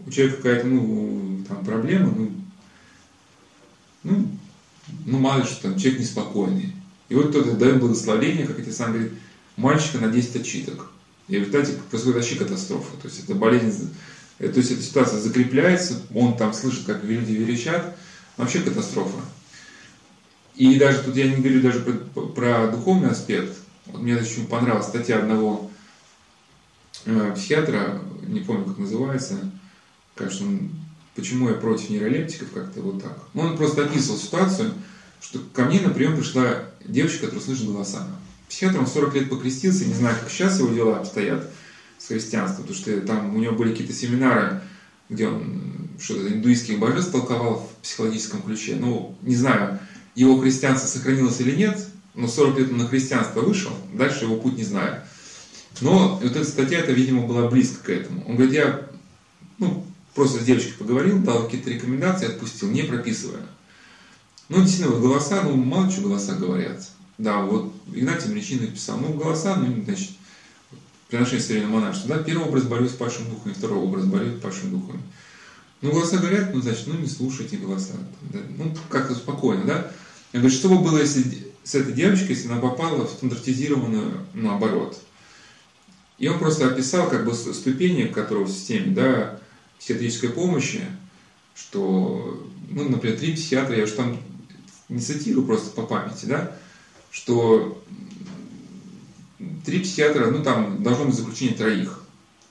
[0.00, 2.32] у человека какая-то, ну, там проблема, ну,
[4.02, 4.28] ну,
[5.06, 6.72] ну, мало что там, человек неспокойный.
[7.08, 9.12] И вот кто-то дает благословение, как это сам говорит,
[9.56, 10.90] мальчика на 10 отчиток.
[11.28, 12.96] И в результате происходит вообще катастрофа.
[13.00, 13.94] То есть это болезнь,
[14.38, 17.96] то есть эта ситуация закрепляется, он там слышит, как люди верещат,
[18.36, 19.20] вообще катастрофа.
[20.56, 23.56] И даже тут я не говорю даже про, про духовный аспект.
[23.86, 25.70] Вот мне очень понравилась статья одного
[27.04, 29.38] э, психиатра, не помню, как называется,
[30.40, 30.70] он,
[31.14, 33.18] почему я против нейролептиков, как-то вот так.
[33.34, 34.72] Ну, он просто описывал ситуацию,
[35.20, 38.06] что ко мне на прием пришла девочка, которая слышит голоса.
[38.48, 41.48] Психиатр, он 40 лет покрестился, не знаю, как сейчас его дела обстоят
[41.98, 44.60] с христианством, потому что там у него были какие-то семинары,
[45.08, 48.76] где он что-то индуистских божеств толковал в психологическом ключе.
[48.78, 49.78] Ну, не знаю,
[50.14, 54.56] его христианство сохранилось или нет, но 40 лет он на христианство вышел, дальше его путь
[54.56, 55.02] не знаю.
[55.80, 58.24] Но вот эта статья, это, видимо, была близко к этому.
[58.26, 58.88] Он говорит, я
[59.58, 63.42] ну, просто с девочкой поговорил, дал какие-то рекомендации, отпустил, не прописывая.
[64.48, 66.86] Ну, действительно, вот голоса, ну, мало чего голоса говорят.
[67.18, 70.10] Да, вот Игнатий Млечин написал, ну, голоса, ну, значит,
[71.08, 75.02] приношение современного монашества, да, первый образ борьбы с духом, второй образ борьбы с павшим духом.
[75.80, 77.94] Ну, голоса говорят, ну, значит, ну, не слушайте голоса.
[78.30, 79.90] Да, ну, как-то спокойно, да.
[80.32, 84.54] Я говорю, что бы было, если с этой девочкой, если она попала в стандартизированную, ну,
[84.54, 85.00] оборот.
[86.18, 89.40] И он просто описал, как бы, ступени, которые в системе, да,
[89.82, 90.80] психиатрической помощи,
[91.56, 94.16] что, ну, например, три психиатра, я уж там
[94.88, 96.56] не цитирую просто по памяти, да,
[97.10, 97.82] что
[99.64, 102.04] три психиатра, ну, там должно быть заключение троих.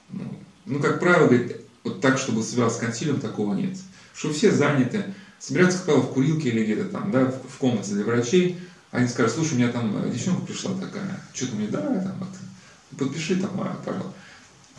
[0.09, 0.23] Ну,
[0.65, 3.77] ну как правило, говорит, вот так, чтобы связаться с консилиум, такого нет.
[4.13, 7.93] Что все заняты, собираются, как правило, в курилке или где-то там, да, в, в комнате
[7.93, 8.59] для врачей,
[8.91, 12.99] они скажут, слушай, у меня там э, девчонка пришла такая, что-то мне, да, там, вот,
[12.99, 14.11] подпиши там, а, пожалуйста.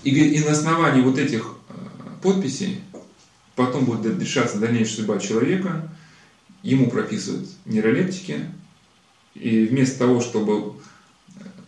[0.02, 1.54] И, и на основании вот этих
[2.22, 2.80] подписей
[3.54, 5.88] потом будет решаться дальнейшая судьба человека,
[6.62, 8.46] ему прописывают нейролептики,
[9.34, 10.74] и вместо того, чтобы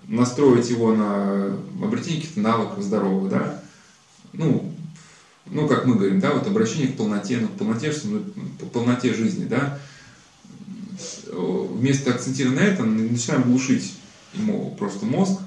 [0.06, 3.60] настроить его на обретение каких-то навыков здоровых, да,
[4.32, 4.72] ну,
[5.46, 7.92] ну, как мы говорим, да, вот обращение к полноте, ну, к полноте,
[8.60, 9.78] по полноте жизни, да,
[11.26, 13.94] вместо акцентирования на этом начинаем глушить
[14.34, 15.40] ему просто мозг,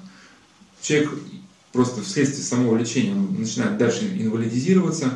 [0.81, 1.11] человек
[1.77, 5.13] просто вследствие самого лечения начинает дальше инвалидизироваться,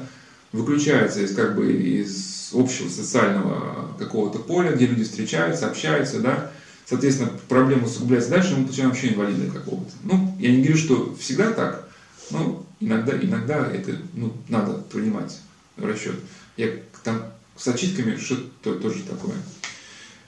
[0.52, 6.52] выключается из как бы из общего социального какого-то поля, где люди встречаются, общаются, да,
[6.86, 9.92] соответственно, проблема усугубляется дальше, мы получаем вообще инвалида какого-то.
[10.04, 11.90] Ну, я не говорю, что всегда так,
[12.30, 15.40] но иногда, иногда это ну, надо принимать
[15.78, 16.20] в расчет.
[16.58, 16.68] Я
[17.04, 17.24] там
[17.58, 19.34] с отчитками что-то тоже такое.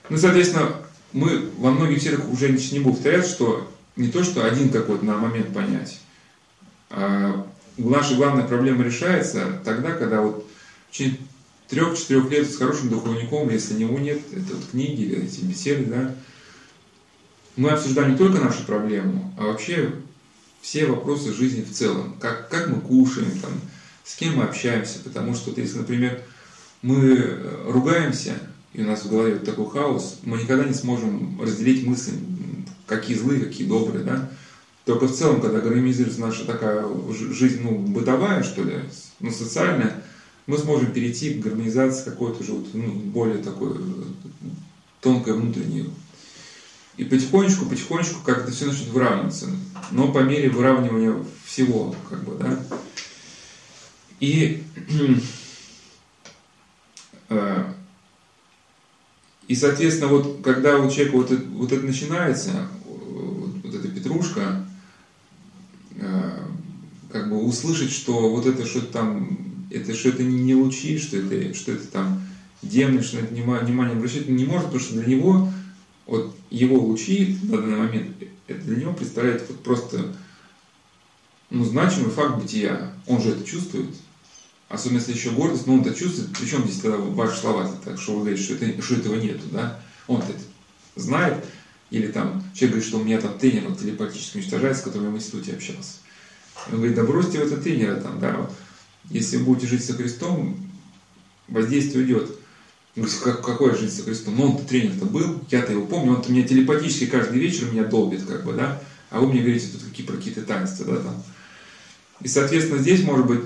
[0.08, 0.72] Ну, соответственно,
[1.12, 5.16] мы во многих сферах уже не буду повторять, что не то, что один какой-то на
[5.16, 6.00] момент понять,
[6.90, 10.46] наша главная проблема решается тогда, когда вот
[10.88, 11.18] в течение
[11.68, 16.14] трех-четырех лет с хорошим духовником, если него нет, это вот книги, эти беседы, да,
[17.56, 19.94] мы обсуждаем не только нашу проблему, а вообще
[20.60, 22.16] все вопросы жизни в целом.
[22.18, 23.52] Как, как мы кушаем, там,
[24.02, 24.98] с кем мы общаемся.
[25.04, 26.22] Потому что, если, например,
[26.82, 28.32] мы ругаемся,
[28.72, 32.14] и у нас в голове вот такой хаос, мы никогда не сможем разделить мысли,
[32.86, 34.30] какие злые, какие добрые, да.
[34.84, 38.80] Только в целом, когда гармонизируется наша такая жизнь, ну, бытовая, что ли,
[39.20, 40.02] ну, социальная,
[40.46, 43.78] мы сможем перейти к гармонизации какой-то уже вот, ну, более такой
[45.00, 45.90] тонкой внутренней.
[46.98, 49.48] И потихонечку, потихонечку как это все начнет выравниваться.
[49.90, 51.16] Но по мере выравнивания
[51.46, 52.62] всего, как бы, да.
[54.20, 54.62] И,
[57.30, 57.72] э,
[59.48, 64.73] и соответственно, вот когда у человека вот это, вот это начинается, вот эта петрушка, э,
[67.10, 71.54] как бы услышать, что вот это что-то там, это что это не лучи, что это,
[71.54, 72.22] что это там
[72.62, 75.48] демон, что это внимание обращать не может, потому что для него
[76.06, 80.14] вот его лучи на данный момент, это для него представляет вот просто
[81.50, 82.92] ну, значимый факт бытия.
[83.06, 83.94] Он же это чувствует.
[84.68, 86.36] Особенно если еще гордость, но он это чувствует.
[86.36, 89.80] Причем здесь тогда ваши слова, так, что вы говорите, что, это, что этого нету, да?
[90.08, 90.34] Он это
[90.96, 91.44] знает.
[91.94, 95.12] Или там человек говорит, что у меня там тренер вот, телепатически уничтожает, с которым я
[95.12, 95.98] в институте общался.
[96.72, 98.50] Он говорит, да бросьте в это тренера там, да.
[99.10, 100.58] Если вы будете жить со Христом,
[101.46, 102.36] воздействие уйдет.
[103.22, 104.36] Как, какой жизнь со Христом?
[104.36, 108.44] Ну, он-то тренер-то был, я-то его помню, он-то меня телепатически каждый вечер меня долбит, как
[108.44, 111.22] бы, да, а вы мне говорите тут какие про какие-то таинства, да, там.
[112.22, 113.42] И, соответственно, здесь, может быть,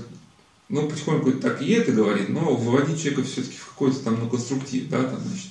[0.70, 4.88] ну, потихоньку так и это говорит, но выводить человека все-таки в какой-то там, ну, конструктив,
[4.88, 5.50] да, там, значит.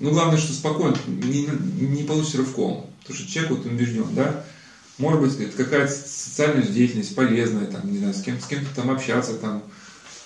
[0.00, 4.44] Ну, главное, что спокойно, не, не получится рывком, потому что человек вот убежден, да,
[4.98, 8.90] может быть, это какая-то социальная деятельность полезная, там, не знаю, с, кем, с кем-то там
[8.90, 9.62] общаться, там,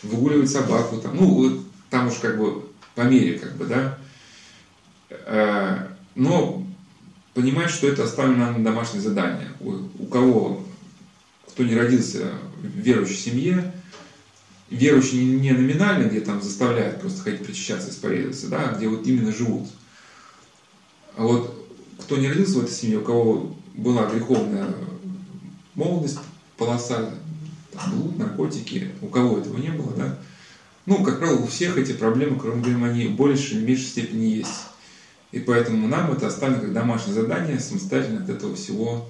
[0.02, 3.98] выгуливать собаку, там, ну, там уж как бы по мере, как бы, да.
[5.10, 6.66] Э, но
[7.34, 9.48] понимать, что это оставлено на домашнее задание.
[9.60, 10.64] У, у кого,
[11.48, 13.72] кто не родился в верующей семье,
[14.70, 19.68] верующие не номинально, где там заставляют просто ходить причащаться, исповедоваться, да, где вот именно живут.
[21.16, 24.74] А вот кто не родился в этой семье, у кого была греховная
[25.74, 26.18] молодость,
[26.56, 27.10] полоса,
[27.72, 30.18] там, блуд, наркотики, у кого этого не было, да,
[30.88, 34.62] ну, как правило, у всех эти проблемы, кроме глимонии, в большей или меньшей степени есть.
[35.32, 39.06] И поэтому нам это оставлено как домашнее задание, самостоятельно от этого всего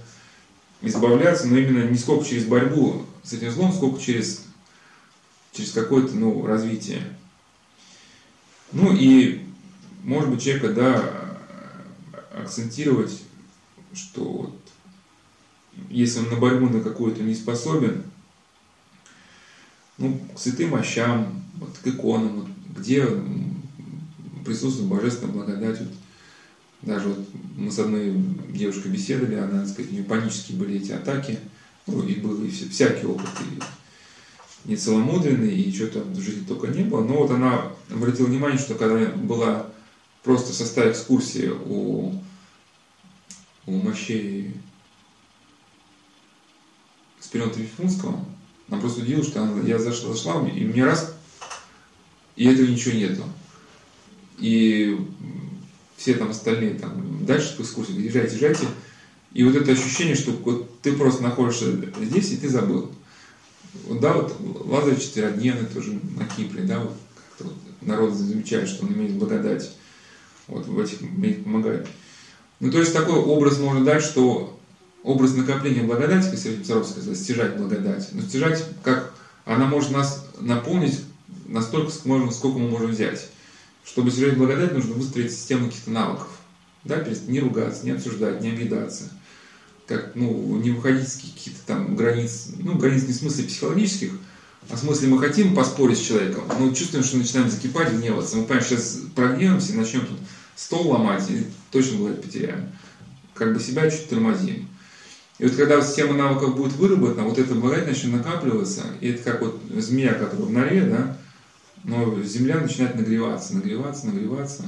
[0.83, 4.43] избавляться, но именно не сколько через борьбу с этим злом, сколько через,
[5.59, 7.03] через какое-то ну, развитие.
[8.71, 9.43] Ну и,
[10.05, 11.39] может быть, человека, да,
[12.33, 13.21] акцентировать,
[13.93, 14.61] что вот,
[15.91, 18.05] если он на борьбу на какую-то не способен,
[19.97, 23.05] ну, к святым мощам, вот, к иконам, вот, где
[24.45, 25.81] присутствует божественная благодать.
[25.81, 25.89] Вот,
[26.83, 28.13] даже вот мы с одной
[28.51, 31.41] девушкой беседовали, она, так сказать, у нее панические были эти атаки,
[31.89, 33.61] ну, и был и всякий опыт, и
[34.65, 37.03] нецеломудренный, и что-то в жизни только не было.
[37.03, 39.67] Но вот она обратила внимание, что когда была
[40.23, 42.13] просто в составе экскурсии у,
[43.67, 44.55] у мощей
[47.21, 48.25] Спириона Трифунского,
[48.69, 51.15] она просто удивилась, что она, я зашла, зашла, и мне раз,
[52.37, 53.25] и этого ничего нету.
[54.39, 54.99] И
[55.97, 58.67] все там остальные там дальше по экскурсии, езжайте, езжайте.
[59.33, 62.91] И вот это ощущение, что вот ты просто находишься здесь, и ты забыл.
[64.01, 66.97] Да, вот Лазарь Четверодневный тоже на Кипре, да, вот,
[67.41, 69.71] вот народ замечает, что он имеет благодать.
[70.47, 71.01] Вот в этих
[71.45, 71.87] помогать.
[72.61, 74.59] Ну, то есть такой образ можно дать, что
[75.03, 78.09] образ накопления благодати, Сергей Писаров сказал, стяжать благодать.
[78.13, 81.01] Но стяжать, как она может нас наполнить
[81.47, 83.29] настолько, сколько мы можем взять.
[83.85, 86.29] Чтобы стяжать благодать, нужно выстроить систему каких-то навыков.
[86.85, 89.11] Да, не ругаться, не обсуждать, не обидаться.
[89.89, 94.13] Как, ну, не выходить с каких-то там границ, ну, границ не в смысле психологических,
[94.69, 98.37] а в смысле мы хотим поспорить с человеком, но чувствуем, что начинаем закипать, гневаться.
[98.37, 100.19] Мы понимаем, сейчас прогневаемся, начнем тут
[100.57, 102.71] стол ломать и точно благодать потеряем.
[103.33, 104.69] Как бы себя чуть тормозим.
[105.39, 109.41] И вот когда система навыков будет выработана, вот это благодать начнет накапливаться, и это как
[109.41, 111.17] вот змея, которая в норе, да,
[111.85, 114.65] но земля начинает нагреваться, нагреваться, нагреваться,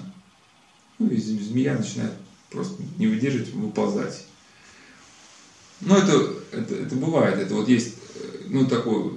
[0.99, 2.13] ну и змея начинает
[2.51, 4.25] просто не выдерживать, выползать.
[5.81, 7.95] Ну, это, это, это бывает, это вот есть,
[8.49, 9.13] ну, такой,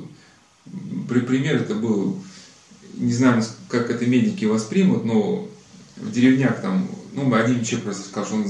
[1.09, 2.23] при пример это был,
[2.93, 5.47] не знаю, как это медики воспримут, но
[5.97, 8.45] в деревнях там, ну, один человек просто сказал, что он,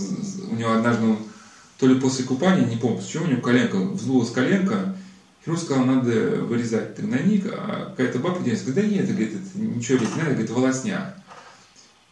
[0.52, 1.18] у него однажды он
[1.80, 4.96] то ли после купания, не помню, почему у него коленка, вздулась коленка,
[5.44, 6.12] хирург сказал, надо
[6.42, 10.50] вырезать тройник, а какая-то бабка говорит, да нет, это, говорит, это ничего не надо, говорит,
[10.52, 11.16] волосня.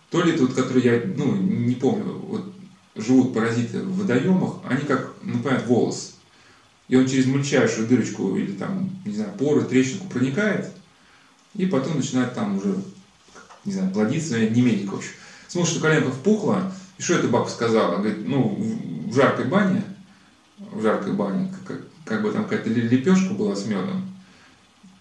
[0.09, 2.50] То ли это вот, который я, ну, не помню, вот,
[2.95, 6.15] живут паразиты в водоемах, они как, например, волос.
[6.87, 10.71] И он через мельчайшую дырочку или там, не знаю, поры, трещинку проникает,
[11.55, 12.75] и потом начинает там уже,
[13.63, 15.11] не знаю, плодиться, не медик, в общем.
[15.47, 17.97] Смотришь, что коленка впухла, и что эта бабка сказала?
[17.97, 18.57] Говорит, ну,
[19.07, 19.83] в жаркой бане,
[20.57, 24.09] в жаркой бане, как, как бы там какая-то лепешка была с медом,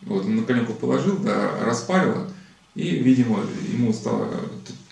[0.03, 2.29] вот он на коленку положил, да, распарило,
[2.75, 4.29] и, видимо, ему стало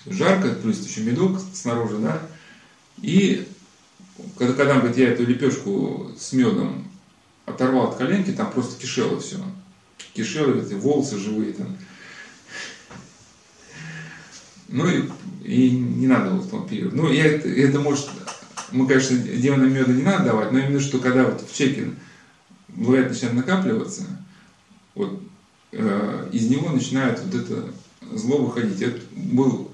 [0.06, 2.22] жарко, плюс еще медок снаружи, да,
[3.02, 3.46] и
[4.36, 6.84] когда, когда говорит, я эту лепешку с медом
[7.46, 9.38] оторвал от коленки, там просто кишело все.
[10.14, 11.76] Кишело, эти волосы живые там.
[14.68, 15.08] Ну и,
[15.44, 16.68] и не надо вот в том.
[16.70, 18.08] Ну, я, это, это может,
[18.70, 21.92] мы, конечно, демонам меда не надо давать, но именно что когда вот в чеке
[22.68, 24.04] бывает начинает накапливаться,
[24.94, 25.22] вот
[25.72, 27.72] э, из него начинает вот это
[28.12, 28.82] зло выходить.
[28.82, 29.70] Это был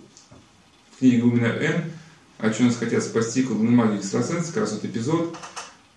[0.93, 1.93] в книге Гумина Н,
[2.39, 5.37] о чем нас хотят спасти колдуны магии экстрасенс, как раз вот эпизод,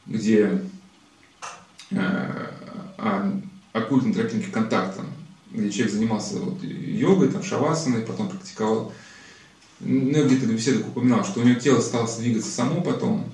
[0.06, 0.62] где
[1.92, 1.98] э,
[2.98, 3.42] о
[3.74, 4.14] оккультной
[4.52, 5.04] контакта,
[5.52, 8.94] где человек занимался вот, йогой, там, шавасаной, потом практиковал.
[9.80, 13.32] Ну, где-то в беседах упоминал, что у него тело стало двигаться само потом.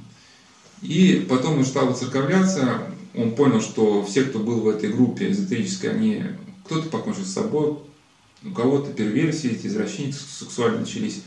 [0.81, 2.83] И потом он стал церковляться,
[3.15, 6.23] он понял, что все, кто был в этой группе эзотерической, они
[6.65, 7.77] кто-то покончил с собой,
[8.43, 11.23] у кого-то перверсии, эти извращения сексуально начались.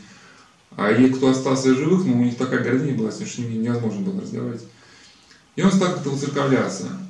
[0.77, 4.21] А и кто остался живых, ну, у них такая гордыня была, с ними невозможно было
[4.21, 4.63] разговаривать.
[5.55, 7.01] И он стал как-то выцерковляться.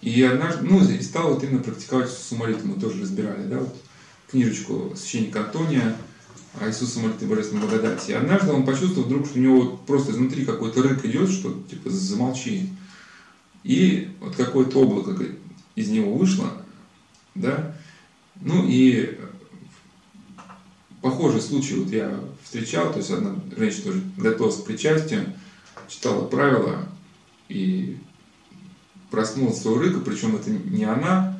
[0.00, 3.76] И однажды, ну, и стал вот именно практиковать сумариту, мы тоже разбирали, да, вот
[4.30, 5.96] книжечку священника Антония
[6.60, 8.12] о Иисусе молитве Божественной благодати.
[8.12, 11.90] И однажды он почувствовал вдруг, что у него просто изнутри какой-то рык идет, что типа
[11.90, 12.70] замолчи.
[13.64, 15.20] И вот какое-то облако
[15.74, 16.52] из него вышло,
[17.34, 17.74] да,
[18.40, 19.18] ну и
[21.02, 25.34] похожий случай вот я встречал, то есть одна женщина тоже готовилась к причастию,
[25.88, 26.88] читала правила
[27.48, 27.98] и
[29.10, 31.36] проснулась своего рыка, причем это не она,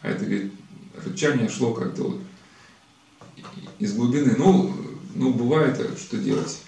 [0.00, 0.52] а это, говорит,
[1.04, 2.20] рычание шло как-то вот
[3.78, 4.34] из глубины.
[4.36, 4.74] Ну,
[5.14, 6.58] ну, бывает, что делать,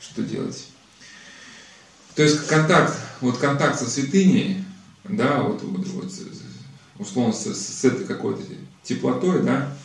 [0.00, 0.68] что делать.
[2.14, 4.64] То есть контакт, вот контакт со святыней,
[5.04, 6.12] да, вот, вот, вот
[6.98, 8.42] условно с, с этой какой-то
[8.82, 9.76] теплотой, да,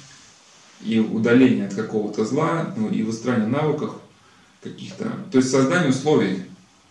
[0.82, 3.96] и удаление от какого-то зла, ну, и выстраивание навыков
[4.62, 6.44] каких-то, то есть создание условий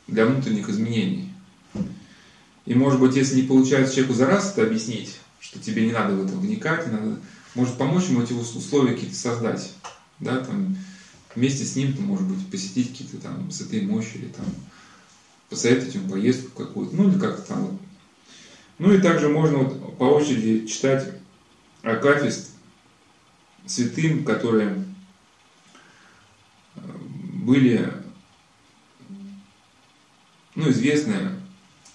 [0.07, 1.33] для внутренних изменений.
[2.67, 6.15] И может быть, если не получается человеку за раз это объяснить, что тебе не надо
[6.15, 7.19] в это вникать, надо,
[7.55, 9.73] может помочь ему эти условия какие-то создать,
[10.19, 10.77] да, там,
[11.35, 14.47] вместе с ним, может быть, посетить какие-то там святые мощи или там
[15.49, 17.79] посоветовать ему поездку какую-то, ну или как-то там.
[18.79, 21.09] Ну и также можно вот по очереди читать
[21.83, 22.51] Акафист
[23.69, 24.85] святым, которые
[26.77, 26.81] э,
[27.45, 27.93] были
[30.55, 31.31] ну, известны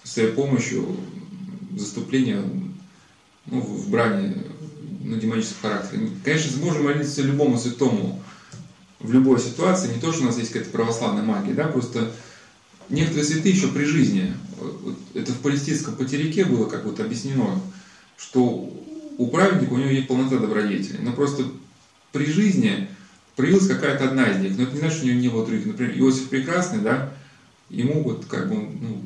[0.02, 0.96] своей помощью
[1.76, 2.42] заступления
[3.46, 4.36] ну, в бране
[5.02, 6.08] на демоническом характере.
[6.24, 8.22] Конечно, сможем молиться любому святому
[9.00, 12.10] в любой ситуации, не то, что у нас есть какая-то православная магия, да, просто
[12.88, 14.32] некоторые святые еще при жизни,
[15.12, 17.60] это в палестинском потеряке было как вот объяснено,
[18.16, 18.72] что
[19.18, 21.44] у праведника у него есть полнота добродетели, но просто
[22.14, 22.88] при жизни
[23.34, 25.66] проявилась какая-то одна из них, но это не значит, что у него не было других.
[25.66, 27.12] Например, Иосиф Прекрасный, да,
[27.68, 29.02] ему вот как бы, ну,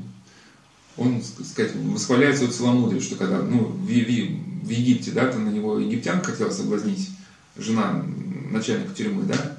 [0.99, 5.49] он, сказать, восхваляет свое целомудрие, что когда, ну, в, в, в Египте, да, там на
[5.49, 7.09] него египтян хотела соблазнить,
[7.57, 8.05] жена
[8.51, 9.59] начальника тюрьмы, да,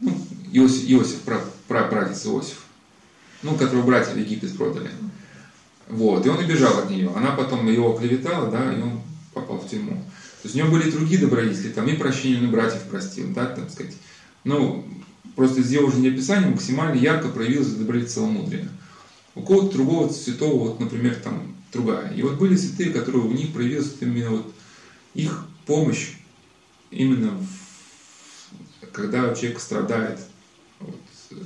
[0.00, 0.16] ну,
[0.52, 1.38] Иосиф, Иосиф пра,
[1.68, 2.64] пра, прадец Иосиф,
[3.42, 4.90] ну, которого братья в Египет продали.
[5.88, 7.12] Вот, и он убежал от нее.
[7.14, 9.02] Она потом его клеветала, да, и он
[9.34, 10.02] попал в тюрьму.
[10.46, 13.68] То есть у него были другие добродетели, там и прощение на братьев простил, да, так
[13.68, 13.96] сказать.
[14.44, 14.86] Ну,
[15.34, 18.68] просто из его уже описания максимально ярко проявилось добродетель целомудрия.
[19.34, 22.14] У кого-то другого святого, вот, например, там, другая.
[22.14, 24.54] И вот были святые, которые у них проявилась именно вот
[25.14, 26.12] их помощь
[26.92, 30.20] именно в, когда человек страдает
[30.78, 31.00] вот,
[31.32, 31.42] э,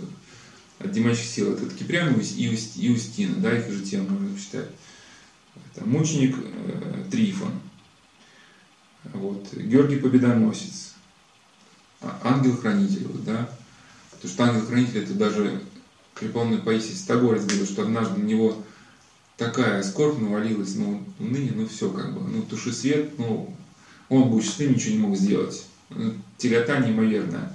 [0.79, 1.53] от демонических сил.
[1.55, 4.69] Это Киприан и Устина, да, их же тема можно считать.
[5.75, 7.53] Это мученик э, Трифон,
[9.05, 10.95] вот, Георгий Победоносец,
[12.01, 13.51] а, ангел-хранитель, вот, да,
[14.11, 15.61] потому что ангел-хранитель это даже
[16.15, 18.63] припомню Паисий Стагорец говорил, что однажды на него
[19.37, 23.55] такая скорбь навалилась, ну, ныне, ну все, как бы, ну, туши свет, ну,
[24.11, 25.65] он был счастливым, ничего не мог сделать.
[25.89, 27.53] Ну, тягота неимоверная.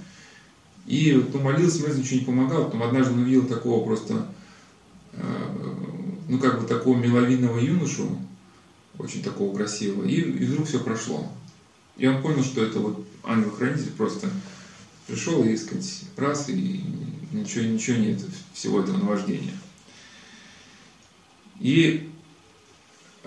[0.86, 2.64] И вот он молился, молился, ничего не помогал.
[2.64, 4.26] Потом однажды он увидел такого просто,
[5.12, 5.22] э,
[6.28, 8.18] ну, как бы такого миловидного юношу,
[8.98, 11.30] очень такого красивого, и, и вдруг все прошло.
[11.96, 14.28] И он понял, что это вот ангел-хранитель просто
[15.06, 16.82] пришел и, сказать, раз, и
[17.32, 18.20] ничего, ничего нет
[18.52, 19.54] всего этого наваждения.
[21.58, 22.10] И,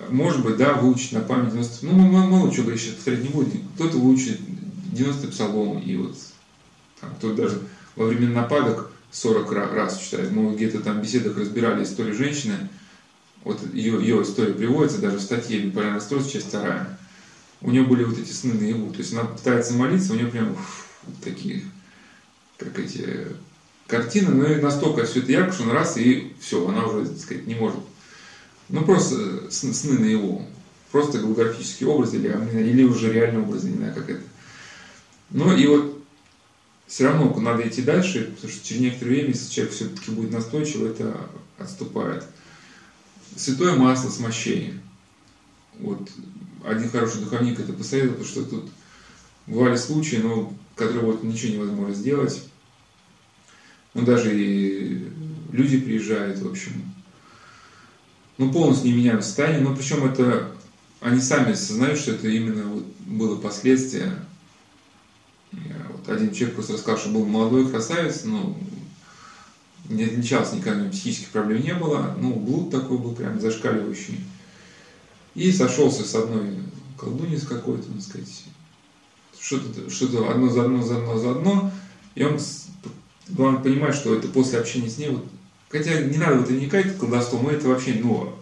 [0.10, 1.86] может быть, да, выучить на память 90...
[1.86, 3.54] Ну, мало чего говорить, сейчас повторять не будет.
[3.76, 4.40] Кто-то выучит
[4.94, 6.16] 90 псалом, и вот
[7.00, 7.62] там, кто даже
[7.96, 10.32] во время нападок 40 раз читает.
[10.32, 12.70] Мы где-то там в беседах разбирали историю женщины,
[13.44, 16.98] вот ее, ее история приводится даже в статье «Биполярное расстройство», часть вторая.
[17.62, 20.52] У нее были вот эти сны наяву, то есть она пытается молиться, у нее прям
[20.52, 20.88] уф,
[21.24, 21.64] такие,
[22.58, 23.28] как эти
[23.88, 27.20] картины, но и настолько все это ярко, что он раз, и все, она уже, так
[27.20, 27.80] сказать, не может.
[28.70, 30.46] Ну, просто сны, сны наяву.
[30.92, 34.22] Просто голографический образ или, или уже реальный образ, не знаю, как это.
[35.32, 36.04] Ну, и вот
[36.88, 40.82] все равно надо идти дальше, потому что через некоторое время, если человек все-таки будет настойчив,
[40.82, 41.30] это
[41.60, 42.26] отступает.
[43.36, 44.74] Святое масло с мощей.
[45.80, 46.10] Вот
[46.66, 48.70] один хороший духовник это посоветовал, что тут
[49.48, 52.44] бывали случаи, но которые вот ничего невозможно сделать.
[53.94, 55.12] Ну, даже и
[55.52, 56.94] люди приезжают, в общем.
[58.38, 60.52] Ну, полностью не меняем состояние, но причем это
[61.02, 64.14] они сами осознают, что это именно вот было последствие.
[65.52, 68.24] Вот один человек просто рассказал, что был молодой красавец,
[69.90, 74.24] но не отличался никаких психических проблем не было, ну, блуд такой был прям зашкаливающий.
[75.36, 76.60] И сошелся с одной
[76.98, 78.46] колдуньей с какой-то, так сказать,
[79.40, 81.72] что-то что одно за одно, за одно, за одно,
[82.14, 82.40] и он
[83.30, 85.26] главное понимать, что это после общения с ней, вот,
[85.70, 88.34] хотя не надо в это вникать, колдовство, мы это вообще, ну,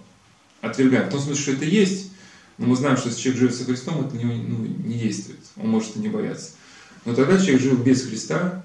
[0.61, 2.11] отвергаем, в том смысле, что это есть,
[2.57, 5.69] но мы знаем, что если человек живет со Христом, это не, ну, не действует, он
[5.69, 6.51] может и не бояться.
[7.05, 8.63] Но тогда человек жил без Христа,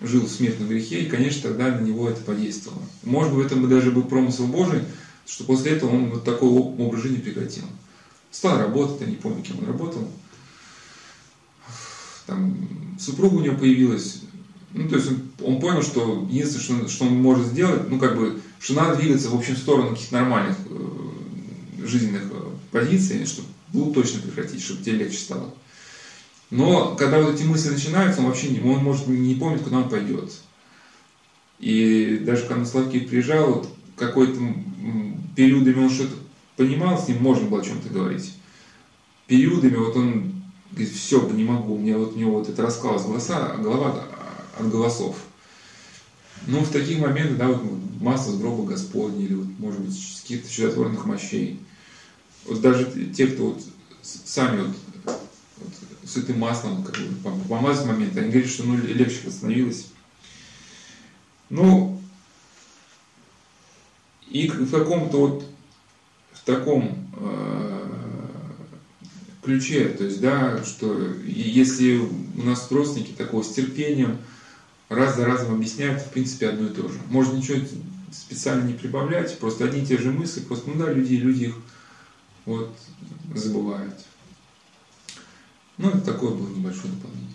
[0.00, 2.82] жил в смертном грехе, и, конечно, тогда на него это подействовало.
[3.02, 4.82] Может быть, в этом даже был промысел Божий,
[5.26, 7.64] что после этого он вот такой образ жизни прекратил.
[8.30, 10.08] Стал работать, я не помню, кем он работал.
[12.26, 12.56] Там
[12.98, 14.22] супруга у него появилась.
[14.72, 18.16] Ну, то есть он, он понял, что единственное, что, что он может сделать, ну, как
[18.16, 23.92] бы, что надо двигаться в общем сторону каких-то нормальных э, жизненных э, позиций, чтобы был
[23.92, 25.52] точно прекратить, чтобы тебе легче стало.
[26.52, 29.88] Но когда вот эти мысли начинаются, он вообще не, он может не помнить, куда он
[29.88, 30.34] пойдет.
[31.58, 34.38] И даже когда на Славки приезжал, вот какой-то
[35.34, 36.14] периодами он что-то
[36.58, 38.34] понимал, с ним можно было о чем-то говорить.
[39.26, 40.42] Периодами вот он
[40.72, 44.04] говорит, все, не могу, у меня вот у него вот это раскалывалась голоса, голова
[44.58, 45.16] от голосов.
[46.48, 47.62] Ну, в таких моментах, да, вот
[47.98, 51.58] масло с гроба Господня, или вот, может быть, с каких-то чудотворных мощей.
[52.44, 52.84] Вот даже
[53.16, 53.62] те, кто вот
[54.02, 54.76] сами вот
[56.12, 59.88] святым маслом как бы, помазать момент, они говорят, что ну, легче восстановилось.
[61.50, 62.00] Ну,
[64.28, 65.46] и в каком-то вот,
[66.32, 67.88] в таком э,
[69.42, 74.18] ключе, то есть, да, что если у нас родственники такого с терпением,
[74.88, 76.98] раз за разом объясняют, в принципе, одно и то же.
[77.10, 77.58] Можно ничего
[78.12, 81.56] специально не прибавлять, просто одни и те же мысли, просто, ну да, люди, люди их
[82.44, 82.76] вот
[83.34, 83.94] забывают.
[85.78, 87.31] Ну, это такое было небольшое дополнение.